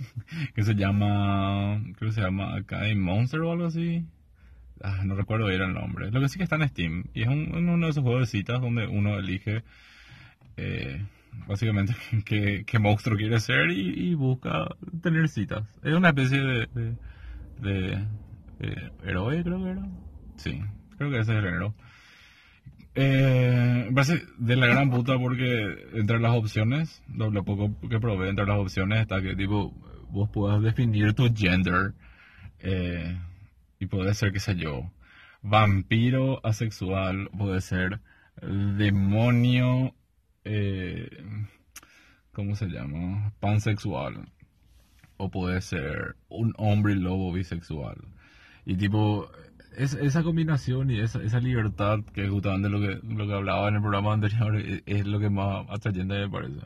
[0.54, 4.04] que se llama, creo que se llama Academy Monster o algo así.
[4.82, 6.10] Ah, no recuerdo bien el nombre.
[6.10, 7.04] Lo que sí que está en Steam.
[7.14, 9.62] Y es uno de esos juegos de citas donde uno elige
[11.46, 11.94] básicamente
[12.66, 15.68] qué, monstruo quiere ser y, busca tener citas.
[15.84, 16.96] Es una especie de,
[17.60, 18.04] de,
[18.58, 19.88] de héroe, creo que era.
[20.36, 20.60] Sí,
[21.00, 21.74] creo que ese es el género.
[22.94, 28.44] Eh, parece de la gran puta porque entre las opciones, lo, poco que probé entre
[28.44, 29.72] las opciones está que tipo
[30.10, 31.94] vos puedas definir tu gender
[32.58, 33.18] eh,
[33.78, 34.92] y puede ser, qué sé yo,
[35.40, 38.00] vampiro asexual, puede ser
[38.42, 39.94] demonio,
[40.44, 41.08] eh,
[42.32, 43.32] ¿cómo se llama?
[43.40, 44.28] Pansexual,
[45.16, 47.96] o puede ser un hombre lobo bisexual.
[48.66, 49.30] Y tipo,
[49.76, 53.76] es, esa combinación y esa, esa libertad que justamente lo que, lo que hablaba en
[53.76, 54.56] el programa anterior
[54.86, 56.60] es, lo que más atrayente me parece.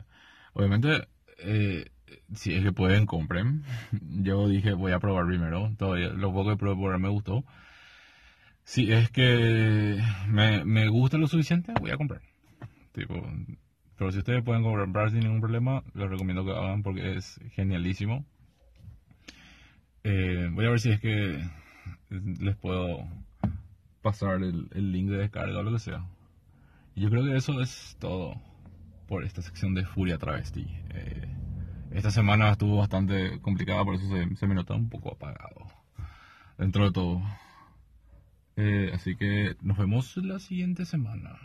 [0.53, 1.07] Obviamente,
[1.39, 1.85] eh,
[2.33, 3.63] si es que pueden, compren.
[4.23, 5.73] Yo dije, voy a probar primero.
[5.77, 7.43] Todavía lo poco que probé por me gustó.
[8.63, 12.21] Si es que me, me gusta lo suficiente, voy a comprar.
[12.93, 13.21] Tipo,
[13.97, 18.25] pero si ustedes pueden comprar sin ningún problema, les recomiendo que hagan porque es genialísimo.
[20.03, 21.41] Eh, voy a ver si es que
[22.09, 23.07] les puedo
[24.01, 26.05] pasar el, link de descarga o lo que sea.
[26.95, 28.35] Y yo creo que eso es todo
[29.07, 30.67] por esta sección de Furia Travesti.
[30.89, 31.27] Eh,
[31.91, 35.67] esta semana estuvo bastante complicada, por eso se, me nota un poco apagado.
[36.57, 37.21] Dentro de todo.
[38.57, 41.39] Eh, así que nos vemos la siguiente semana.